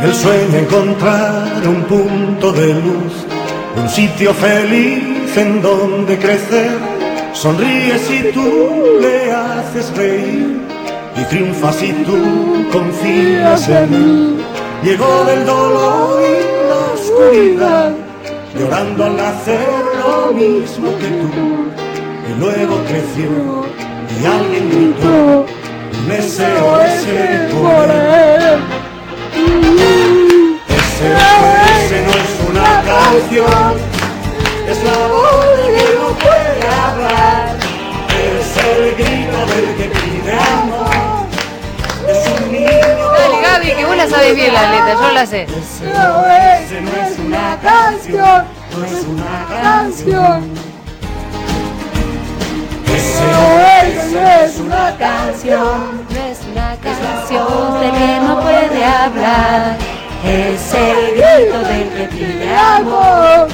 Él 0.01 0.15
sueña 0.15 0.59
encontrar 0.61 1.67
un 1.67 1.83
punto 1.85 2.53
de 2.53 2.73
luz, 2.73 3.27
un 3.77 3.89
sitio 3.89 4.33
feliz 4.33 5.37
en 5.37 5.61
donde 5.61 6.17
crecer. 6.19 6.79
Sonríe 7.33 7.99
si 7.99 8.23
tú 8.33 8.99
le 9.01 9.33
haces 9.33 9.95
reír 9.97 10.68
y 11.21 11.25
triunfa 11.25 11.73
si 11.73 11.93
tú 12.05 12.67
confías 12.73 13.69
en 13.69 13.95
él. 13.95 14.45
Llegó 14.83 15.25
del 15.25 15.45
dolor 15.45 16.23
y 16.23 16.69
la 16.69 16.81
oscuridad, 16.95 17.93
llorando 18.57 19.05
al 19.05 19.17
nacer 19.17 19.83
lo 19.99 20.33
mismo 20.33 20.91
que 20.99 21.09
tú. 21.23 21.71
Y 22.29 22.41
luego 22.41 22.77
creció 22.87 23.65
y 24.21 24.27
alguien 24.27 24.71
gritó, 24.71 25.47
un 26.05 26.23
SOS 26.23 27.07
por 27.53 27.91
él. 27.91 28.61
SOS 30.99 31.91
no 32.07 32.13
es 32.25 32.33
una 32.49 32.71
canción, 32.91 33.73
es 34.69 34.85
la 34.85 35.09
voz 35.09 35.57
del 35.67 35.98
la. 45.19 45.27
SOS 45.27 45.83
no 46.83 47.03
es 47.03 47.19
una 47.19 47.59
canción, 47.61 48.45
no 48.77 48.85
es 48.85 49.05
una 49.05 49.47
canción. 49.63 50.55
SOS 52.87 54.13
no 54.13 54.29
es 54.29 54.61
una 54.61 54.97
canción, 54.97 56.07
No 56.11 56.21
es 56.21 56.39
una 56.51 56.77
canción 56.77 57.81
de 57.81 57.91
que 57.91 58.21
no 58.21 58.41
puede 58.41 58.85
hablar. 58.85 59.77
Es 60.25 60.75
el 60.75 61.17
grito 61.17 61.59
del 61.69 61.89
que 61.91 62.09
pide 62.15 62.57
amor. 62.57 63.49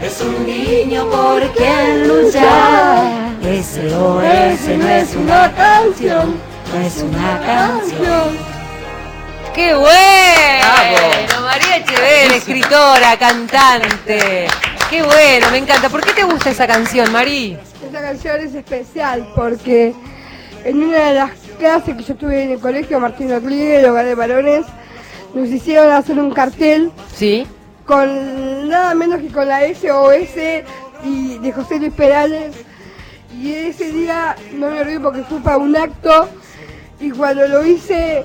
es 0.00 0.20
un 0.20 0.46
Niño 0.46 1.10
por 1.10 1.42
quien 1.52 2.08
luchar. 2.08 3.34
SOS 3.42 4.78
no 4.78 4.88
es 4.88 5.14
una 5.14 5.52
canción. 5.54 6.36
No 6.72 6.80
es 6.80 7.02
una 7.02 7.40
canción. 7.40 8.55
¡Qué 9.56 9.74
bueno! 9.74 11.40
María 11.40 11.78
Echever, 11.78 12.32
escritora, 12.32 13.18
cantante. 13.18 14.48
¡Qué 14.90 15.02
bueno! 15.02 15.50
Me 15.50 15.56
encanta. 15.56 15.88
¿Por 15.88 16.04
qué 16.04 16.12
te 16.12 16.24
gusta 16.24 16.50
esa 16.50 16.66
canción, 16.66 17.10
Mari? 17.10 17.56
Esta 17.82 18.02
canción 18.02 18.38
es 18.40 18.54
especial 18.54 19.26
porque 19.34 19.94
en 20.62 20.82
una 20.82 20.98
de 21.06 21.14
las 21.14 21.30
clases 21.58 21.96
que 21.96 22.02
yo 22.02 22.14
tuve 22.16 22.42
en 22.42 22.50
el 22.50 22.60
colegio, 22.60 23.00
Martín 23.00 23.32
Otliguer, 23.32 23.80
el 23.80 23.86
hogar 23.86 24.04
de 24.04 24.14
varones, 24.14 24.66
nos 25.32 25.48
hicieron 25.48 25.90
hacer 25.90 26.18
un 26.18 26.32
cartel 26.32 26.92
¿Sí? 27.14 27.46
con 27.86 28.68
nada 28.68 28.94
menos 28.94 29.20
que 29.20 29.28
con 29.28 29.48
la 29.48 29.60
SOS 29.62 30.64
y 31.02 31.38
de 31.38 31.52
José 31.52 31.78
Luis 31.78 31.94
Perales. 31.94 32.54
Y 33.34 33.54
ese 33.54 33.90
día 33.90 34.36
no 34.52 34.70
me 34.70 34.80
olvido 34.82 35.00
porque 35.00 35.22
fue 35.22 35.40
para 35.40 35.56
un 35.56 35.74
acto 35.74 36.28
y 37.00 37.08
cuando 37.10 37.48
lo 37.48 37.64
hice 37.64 38.22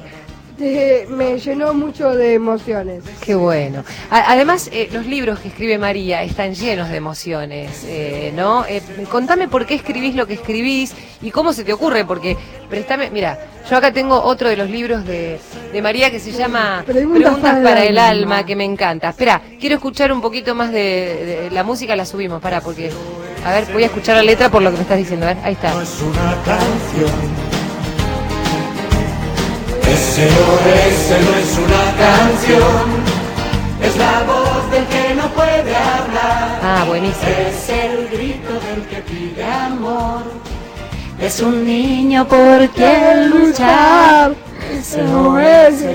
eh, 0.61 1.05
me 1.09 1.37
llenó 1.39 1.73
mucho 1.73 2.09
de 2.11 2.33
emociones. 2.35 3.03
Qué 3.21 3.35
bueno. 3.35 3.83
A- 4.09 4.31
además, 4.31 4.69
eh, 4.71 4.89
los 4.91 5.05
libros 5.05 5.39
que 5.39 5.47
escribe 5.49 5.77
María 5.77 6.23
están 6.23 6.53
llenos 6.55 6.89
de 6.89 6.97
emociones, 6.97 7.83
eh, 7.87 8.31
¿no? 8.35 8.65
Eh, 8.65 8.81
contame 9.09 9.47
por 9.47 9.65
qué 9.65 9.75
escribís 9.75 10.15
lo 10.15 10.27
que 10.27 10.33
escribís 10.35 10.93
y 11.21 11.31
cómo 11.31 11.53
se 11.53 11.63
te 11.63 11.73
ocurre, 11.73 12.05
porque 12.05 12.37
préstame, 12.69 13.09
mira, 13.11 13.37
yo 13.69 13.77
acá 13.77 13.91
tengo 13.93 14.21
otro 14.21 14.49
de 14.49 14.57
los 14.57 14.69
libros 14.69 15.05
de, 15.05 15.39
de 15.71 15.81
María 15.81 16.09
que 16.11 16.19
se 16.19 16.31
llama 16.31 16.83
Preguntas 16.85 17.21
Preguntas, 17.23 17.51
para 17.53 17.63
para 17.63 17.81
el 17.83 17.89
el 17.89 17.97
alma. 17.97 18.35
alma, 18.37 18.45
que 18.45 18.55
me 18.55 18.65
encanta. 18.65 19.09
Espera, 19.09 19.41
quiero 19.59 19.75
escuchar 19.75 20.11
un 20.11 20.21
poquito 20.21 20.55
más 20.55 20.71
de, 20.71 20.79
de- 20.79 21.51
la 21.51 21.63
música, 21.63 21.95
la 21.95 22.05
subimos, 22.05 22.41
para, 22.41 22.61
porque, 22.61 22.91
a 23.45 23.51
ver, 23.51 23.65
voy 23.73 23.83
a 23.83 23.87
escuchar 23.87 24.15
la 24.15 24.23
letra 24.23 24.49
por 24.49 24.61
lo 24.61 24.69
que 24.71 24.77
me 24.77 24.83
estás 24.83 24.97
diciendo, 24.97 25.25
a 25.27 25.33
ver, 25.33 25.43
ahí 25.43 25.53
está. 25.53 25.73
no 25.73 25.81
es 25.81 26.01
una 26.01 26.35
canción. 26.45 27.50
SOS 30.21 31.19
no 31.25 31.35
es 31.35 31.57
una 31.57 31.97
canción, 31.97 32.89
es 33.81 33.97
la 33.97 34.21
voz 34.23 34.71
del 34.71 34.85
que 34.85 35.15
no 35.15 35.27
puede 35.29 35.75
hablar. 35.75 36.59
Ah, 36.61 36.83
buenísimo. 36.87 37.25
Es 37.49 37.69
el 37.69 38.07
grito 38.07 38.53
del 38.53 38.83
que 38.87 38.97
pide 39.01 39.43
amor. 39.43 40.21
Es 41.19 41.39
un 41.41 41.65
niño 41.65 42.27
por 42.27 42.69
quien 42.69 43.31
luchar. 43.31 44.35
SOS 44.83 45.01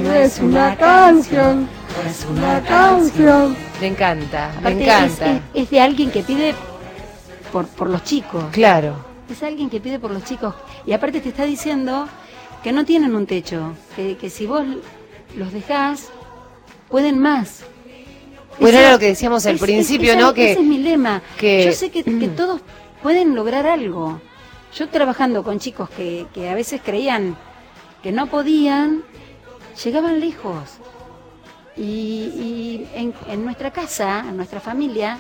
no 0.03 0.12
es 0.12 0.39
una 0.41 0.75
canción, 0.77 1.69
es 2.11 2.27
una 2.29 2.61
canción. 2.62 3.57
Me 3.81 3.87
encanta, 3.87 4.51
me 4.55 4.59
Aparte, 4.59 4.83
encanta. 4.85 5.27
Es, 5.27 5.33
es- 5.55 5.62
es 5.62 5.71
de 5.71 5.81
alguien 5.81 6.11
que 6.11 6.23
pide 6.25 6.53
por, 7.53 7.67
por 7.69 7.89
los 7.89 8.03
chicos. 8.03 8.43
Claro. 8.51 8.95
Es 9.31 9.41
alguien 9.45 9.71
que 9.71 9.79
pide 9.81 10.01
por 10.01 10.11
los 10.11 10.25
chicos. 10.25 10.53
Y 10.85 10.93
aparte 10.93 11.21
te 11.21 11.29
está 11.29 11.45
diciendo 11.45 12.09
que 12.62 12.73
no 12.73 12.85
tienen 12.85 13.14
un 13.14 13.27
techo. 13.27 13.75
Que, 13.95 14.16
que 14.16 14.31
si 14.31 14.47
vos 14.47 14.64
los 15.37 15.53
dejás, 15.53 16.09
pueden 16.88 17.19
más. 17.19 17.62
Bueno, 18.59 18.79
era 18.79 18.92
lo 18.92 18.99
que 18.99 19.07
decíamos 19.07 19.45
al 19.47 19.57
es- 19.57 19.61
principio, 19.61 20.12
es- 20.12 20.19
¿no? 20.19 20.27
ese- 20.29 20.35
Que- 20.35 20.51
ese 20.53 20.61
es 20.61 20.66
mi 20.66 20.79
lema. 20.79 21.23
que- 21.38 21.64
Yo 21.66 21.73
sé 21.73 21.90
que, 21.90 22.03
que 22.05 22.29
todos 22.37 22.61
pueden 23.03 23.35
lograr 23.35 23.66
algo. 23.66 24.21
Yo 24.75 24.88
trabajando 24.88 25.42
con 25.42 25.59
chicos 25.59 25.88
que, 25.90 26.27
que 26.35 26.49
a 26.51 26.55
veces 26.55 26.81
creían 26.85 27.37
que 28.03 28.12
no 28.12 28.27
podían, 28.27 29.03
llegaban 29.85 30.21
lejos. 30.21 30.79
Y, 31.77 31.83
y 31.83 32.88
en, 32.95 33.14
en 33.29 33.45
nuestra 33.45 33.71
casa, 33.71 34.21
en 34.29 34.37
nuestra 34.37 34.61
familia, 34.61 35.19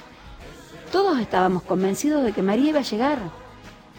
todos 0.90 1.18
estábamos 1.20 1.62
convencidos 1.62 2.24
de 2.24 2.32
que 2.32 2.42
María 2.42 2.70
iba 2.70 2.80
a 2.80 2.82
llegar. 2.82 3.18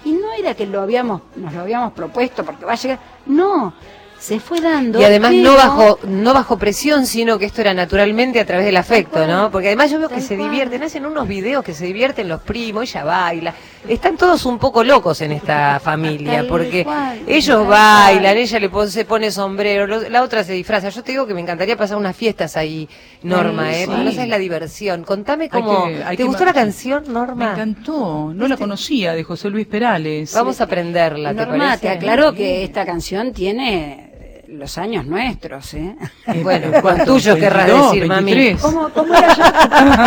Y 0.06 0.14
no 0.14 0.32
era 0.32 0.54
que 0.54 0.66
lo 0.66 0.82
habíamos, 0.82 1.22
nos 1.36 1.54
lo 1.54 1.62
habíamos 1.62 1.94
propuesto 1.94 2.44
porque 2.44 2.66
va 2.66 2.74
a 2.74 2.76
llegar. 2.76 3.00
No, 3.26 3.74
se 4.20 4.40
fue 4.40 4.60
dando. 4.62 5.00
Y 5.00 5.04
además 5.04 5.34
no 5.34 5.54
bajo, 5.56 6.00
no 6.08 6.34
bajo 6.34 6.58
presión, 6.58 7.06
sino 7.06 7.38
que 7.40 7.46
esto 7.46 7.62
era 7.62 7.74
naturalmente 7.74 8.40
a 8.40 8.46
través 8.46 8.66
del 8.66 8.78
afecto, 8.78 9.26
¿no? 9.28 9.52
Porque 9.52 9.68
además 9.68 9.92
yo 9.92 10.00
veo 10.00 10.10
que 10.10 10.22
se 10.22 10.36
cual. 10.36 10.50
divierten, 10.50 10.84
hacen 10.84 11.06
unos 11.06 11.28
videos 11.28 11.64
que 11.64 11.74
se 11.74 11.86
divierten 11.86 12.28
los 12.28 12.42
primos, 12.42 12.84
ella 12.90 13.04
baila. 13.04 13.54
Están 13.88 14.18
todos 14.18 14.46
un 14.46 14.58
poco 14.60 14.84
locos 14.84 15.22
en 15.22 15.32
esta 15.32 15.80
familia, 15.84 16.38
Tal 16.40 16.48
porque 16.48 16.84
cual, 16.84 17.20
ellos 17.28 17.68
bailan, 17.68 18.22
cual. 18.24 18.38
ella 18.38 18.60
le 18.60 18.70
pone, 18.70 18.90
se 18.92 19.06
pone 19.06 19.32
sombrero, 19.32 19.88
lo- 19.88 20.10
la 20.10 20.24
otra 20.24 20.44
se 20.44 20.54
disfraza. 20.54 20.90
Yo 20.90 21.04
te 21.04 21.12
digo 21.14 21.26
que 21.26 21.34
me 21.34 21.42
encantaría 21.42 21.78
pasar 21.78 21.98
unas 21.98 22.16
fiestas 22.16 22.58
ahí, 22.58 22.90
Norma, 23.24 23.68
Ay, 23.70 23.76
¿eh? 23.84 23.86
sí. 23.86 23.92
No 24.04 24.12
sabes 24.12 24.28
la 24.30 24.38
diversión. 24.40 25.04
Contame 25.04 25.48
cómo... 25.50 25.86
que- 25.88 26.04
hay 26.04 26.18
¿Te 26.18 26.24
gustó 26.24 26.44
la 26.44 26.54
canción, 26.54 27.04
Norma? 27.14 27.46
Me 27.46 27.52
encantó, 27.52 28.32
no 28.34 28.48
la 28.48 28.58
conocía, 28.58 29.14
de 29.14 29.24
José 29.24 29.50
Luis 29.50 29.68
Perales. 29.68 30.34
Vamos 30.34 30.60
a 30.60 30.66
aprenderla, 30.66 31.30
¿te 31.30 31.36
Norma, 31.46 31.58
parece? 31.66 31.82
te 31.82 31.90
aclaro 31.90 32.34
que 32.34 32.64
esta 32.64 32.86
canción 32.86 33.32
tiene 33.32 34.06
los 34.50 34.78
años 34.78 35.06
nuestros, 35.06 35.74
¿eh? 35.74 35.96
Bueno, 36.42 36.68
¿Cuánto? 36.70 36.82
¿cuánto 36.82 37.06
tuyo 37.06 37.36
querrás 37.36 37.66
22, 37.68 37.92
decir, 37.94 38.08
mami? 38.08 38.34
23. 38.36 38.62
¿Cómo, 38.62 38.90
cómo 38.90 39.14
era 39.14 39.36
yo? 39.36 39.44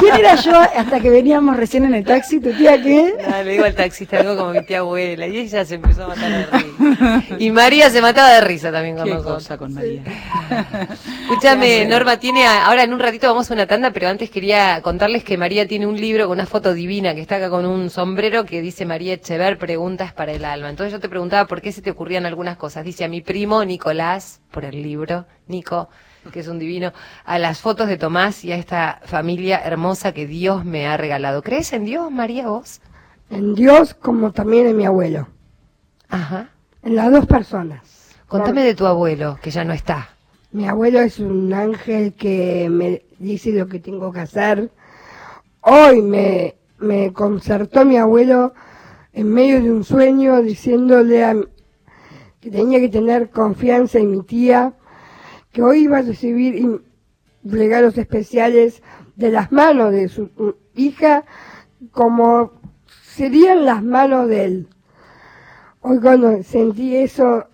¿Quién 0.01 0.17
era 0.17 0.35
yo 0.37 0.53
hasta 0.61 1.01
que 1.01 1.11
veníamos 1.11 1.57
recién 1.57 1.85
en 1.85 1.95
el 1.95 2.05
taxi? 2.05 2.41
¿Tu 2.41 2.53
tía 2.53 2.83
qué? 2.83 3.15
Ah, 3.33 3.43
le 3.43 3.53
digo 3.53 3.65
al 3.65 3.75
taxista 3.75 4.19
algo 4.21 4.37
como 4.37 4.53
mi 4.53 4.63
tía 4.65 4.79
abuela 4.81 5.27
y 5.27 5.37
ella 5.39 5.65
se 5.65 5.75
empezó 5.77 6.05
a 6.05 6.09
matar 6.09 6.31
de 6.31 6.47
risa. 6.47 7.25
Y 7.39 7.51
María 7.51 7.91
se 7.91 8.01
mataba 8.01 8.31
de 8.31 8.41
risa 8.43 8.71
también 8.73 8.97
con 8.97 9.05
Qué 9.05 9.11
nosotros. 9.11 9.35
cosa 9.43 9.59
con 9.59 9.75
María. 9.75 10.03
Escúchame, 11.23 11.85
Norma 11.87 12.19
tiene, 12.19 12.47
a- 12.47 12.67
ahora 12.67 12.83
en 12.85 12.93
un 12.93 13.01
ratito 13.01 13.27
vamos 13.29 13.51
a 13.51 13.55
una 13.55 13.67
tanda, 13.67 13.91
pero 13.93 14.09
antes 14.09 14.31
quería 14.31 14.81
contarles 14.83 15.25
que 15.25 15.37
María 15.37 15.67
tiene 15.67 15.87
un 15.87 16.01
libro 16.01 16.27
con 16.29 16.39
una 16.39 16.47
foto 16.47 16.73
divina 16.75 17.15
que 17.15 17.21
está 17.21 17.37
acá 17.37 17.51
con 17.51 17.67
un 17.67 17.91
sombrero 17.91 18.45
que 18.45 18.61
dice 18.61 18.87
María 18.87 19.15
Echever, 19.15 19.59
preguntas 19.59 20.13
para 20.13 20.33
el 20.33 20.45
alma. 20.45 20.71
Entonces 20.71 20.93
yo 20.93 21.01
te 21.01 21.09
preguntaba 21.09 21.47
por 21.47 21.61
qué 21.61 21.73
se 21.73 21.83
te 21.83 21.91
ocurrían 21.91 22.27
algunas 22.27 22.57
cosas. 22.57 22.85
Dice 22.85 23.05
a 23.05 23.09
mi 23.09 23.21
primo 23.21 23.65
Nicolás, 23.65 24.30
por 24.51 24.65
el 24.65 24.83
libro, 24.83 25.27
Nico, 25.49 25.89
que 26.33 26.41
es 26.41 26.49
un 26.49 26.59
divino, 26.59 26.93
a 27.25 27.39
las 27.39 27.61
fotos 27.61 27.89
de 27.89 27.97
Tomás 27.97 28.45
y 28.45 28.53
a 28.53 28.57
esta 28.57 29.01
familia 29.05 29.59
hermosa 29.65 30.13
que 30.13 30.27
Dios 30.27 30.65
me 30.65 30.87
ha 30.87 30.97
regalado. 30.97 31.43
¿Crees 31.43 31.73
en 31.73 31.85
Dios, 31.85 32.11
María, 32.11 32.49
vos? 32.49 32.81
En 33.31 33.55
Dios 33.55 33.95
como 33.95 34.33
también 34.33 34.67
en 34.67 34.77
mi 34.77 34.85
abuelo. 34.87 35.29
Ajá. 36.09 36.51
En 36.83 36.97
las 36.97 37.11
dos 37.11 37.27
personas. 37.27 38.17
Contame 38.27 38.63
de 38.63 38.75
tu 38.75 38.87
abuelo, 38.87 39.39
que 39.43 39.51
ya 39.51 39.65
no 39.65 39.73
está. 39.73 40.11
Mi 40.53 40.67
abuelo 40.69 41.01
es 41.01 41.19
un 41.19 41.53
ángel 41.53 42.15
que 42.15 42.69
me 42.71 43.03
dice 43.19 43.53
lo 43.53 43.67
que 43.69 43.79
tengo 43.81 44.13
que 44.13 44.21
hacer. 44.21 44.71
Hoy 45.63 46.03
me, 46.03 46.57
me 46.79 47.13
concertó 47.13 47.85
mi 47.85 47.97
abuelo 47.99 48.53
en 49.13 49.29
medio 49.33 49.63
de 49.63 49.71
un 49.71 49.85
sueño 49.85 50.41
diciéndole 50.43 51.25
a, 51.25 51.35
mi- 51.35 51.45
que 52.41 52.51
tenía 52.51 52.81
que 52.81 52.89
tener 52.89 53.31
confianza 53.31 53.99
en 53.99 54.11
mi 54.11 54.23
tía, 54.23 54.73
que 55.53 55.63
hoy 55.63 55.81
iba 55.85 55.99
a 55.99 56.03
recibir 56.03 56.83
regalos 57.45 57.99
especiales 57.99 58.83
de 59.17 59.31
las 59.31 59.53
manos 59.53 59.93
de 59.93 60.09
su 60.09 60.31
mm, 60.37 60.51
hija 60.77 61.25
como 61.93 62.53
serían 63.03 63.65
las 63.65 63.83
manos 63.83 64.29
de 64.29 64.45
él. 64.45 64.69
Hoy 65.83 65.99
cuando 66.01 66.43
sentí 66.43 66.97
eso 66.97 67.47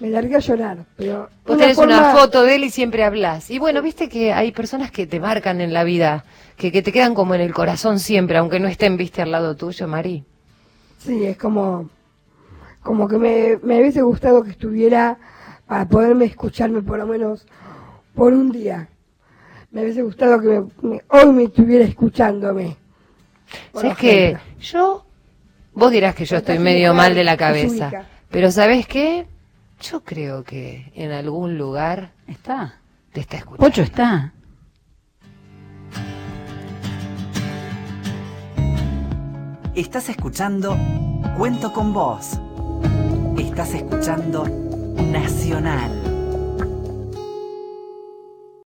me 0.00 0.10
largué 0.10 0.36
a 0.36 0.40
llorar, 0.40 0.84
pero 0.96 1.28
Vos 1.46 1.58
tenés 1.58 1.78
una 1.78 2.12
foto 2.14 2.42
de 2.42 2.56
él 2.56 2.64
y 2.64 2.70
siempre 2.70 3.04
hablas. 3.04 3.50
Y 3.50 3.58
bueno, 3.58 3.82
viste 3.82 4.08
que 4.08 4.32
hay 4.32 4.50
personas 4.50 4.90
que 4.90 5.06
te 5.06 5.20
marcan 5.20 5.60
en 5.60 5.72
la 5.72 5.84
vida, 5.84 6.24
que, 6.56 6.72
que 6.72 6.82
te 6.82 6.90
quedan 6.90 7.14
como 7.14 7.34
en 7.34 7.40
el 7.40 7.54
corazón 7.54 7.98
siempre, 7.98 8.38
aunque 8.38 8.58
no 8.58 8.66
estén, 8.66 8.96
viste, 8.96 9.22
al 9.22 9.30
lado 9.30 9.54
tuyo, 9.54 9.86
Mari. 9.86 10.24
Sí, 10.98 11.24
es 11.24 11.36
como, 11.36 11.88
como 12.82 13.08
que 13.08 13.18
me, 13.18 13.58
me 13.62 13.80
hubiese 13.80 14.02
gustado 14.02 14.42
que 14.42 14.50
estuviera 14.50 15.18
para 15.66 15.86
poderme 15.88 16.24
escucharme 16.26 16.82
por 16.82 16.98
lo 16.98 17.06
menos 17.06 17.46
por 18.14 18.32
un 18.32 18.50
día. 18.52 18.88
Me 19.70 19.82
hubiese 19.82 20.02
gustado 20.02 20.40
que 20.40 20.48
me- 20.48 20.88
me- 20.88 21.02
hoy 21.08 21.32
me 21.32 21.44
estuviera 21.44 21.84
escuchándome. 21.84 22.76
Por 23.72 23.82
¿Sabes 23.82 23.96
que. 23.98 24.36
Yo, 24.60 25.04
vos 25.72 25.90
dirás 25.90 26.14
que 26.14 26.24
yo 26.24 26.36
estoy 26.38 26.58
medio 26.58 26.92
mal 26.94 27.14
de 27.14 27.24
la 27.24 27.32
es 27.32 27.38
cabeza, 27.38 27.90
pero 28.30 28.50
¿sabes 28.50 28.86
qué? 28.86 29.26
Yo 29.80 30.00
creo 30.04 30.44
que 30.44 30.92
en 30.94 31.10
algún 31.12 31.58
lugar 31.58 32.12
Está. 32.26 32.78
te 33.12 33.20
está 33.20 33.38
escuchando. 33.38 33.66
Pocho 33.66 33.82
está. 33.82 34.32
Estás 39.74 40.08
escuchando 40.10 40.76
Cuento 41.38 41.72
con 41.72 41.92
Vos. 41.92 42.38
Estás 43.52 43.74
escuchando 43.74 44.46
Nacional. 45.12 46.01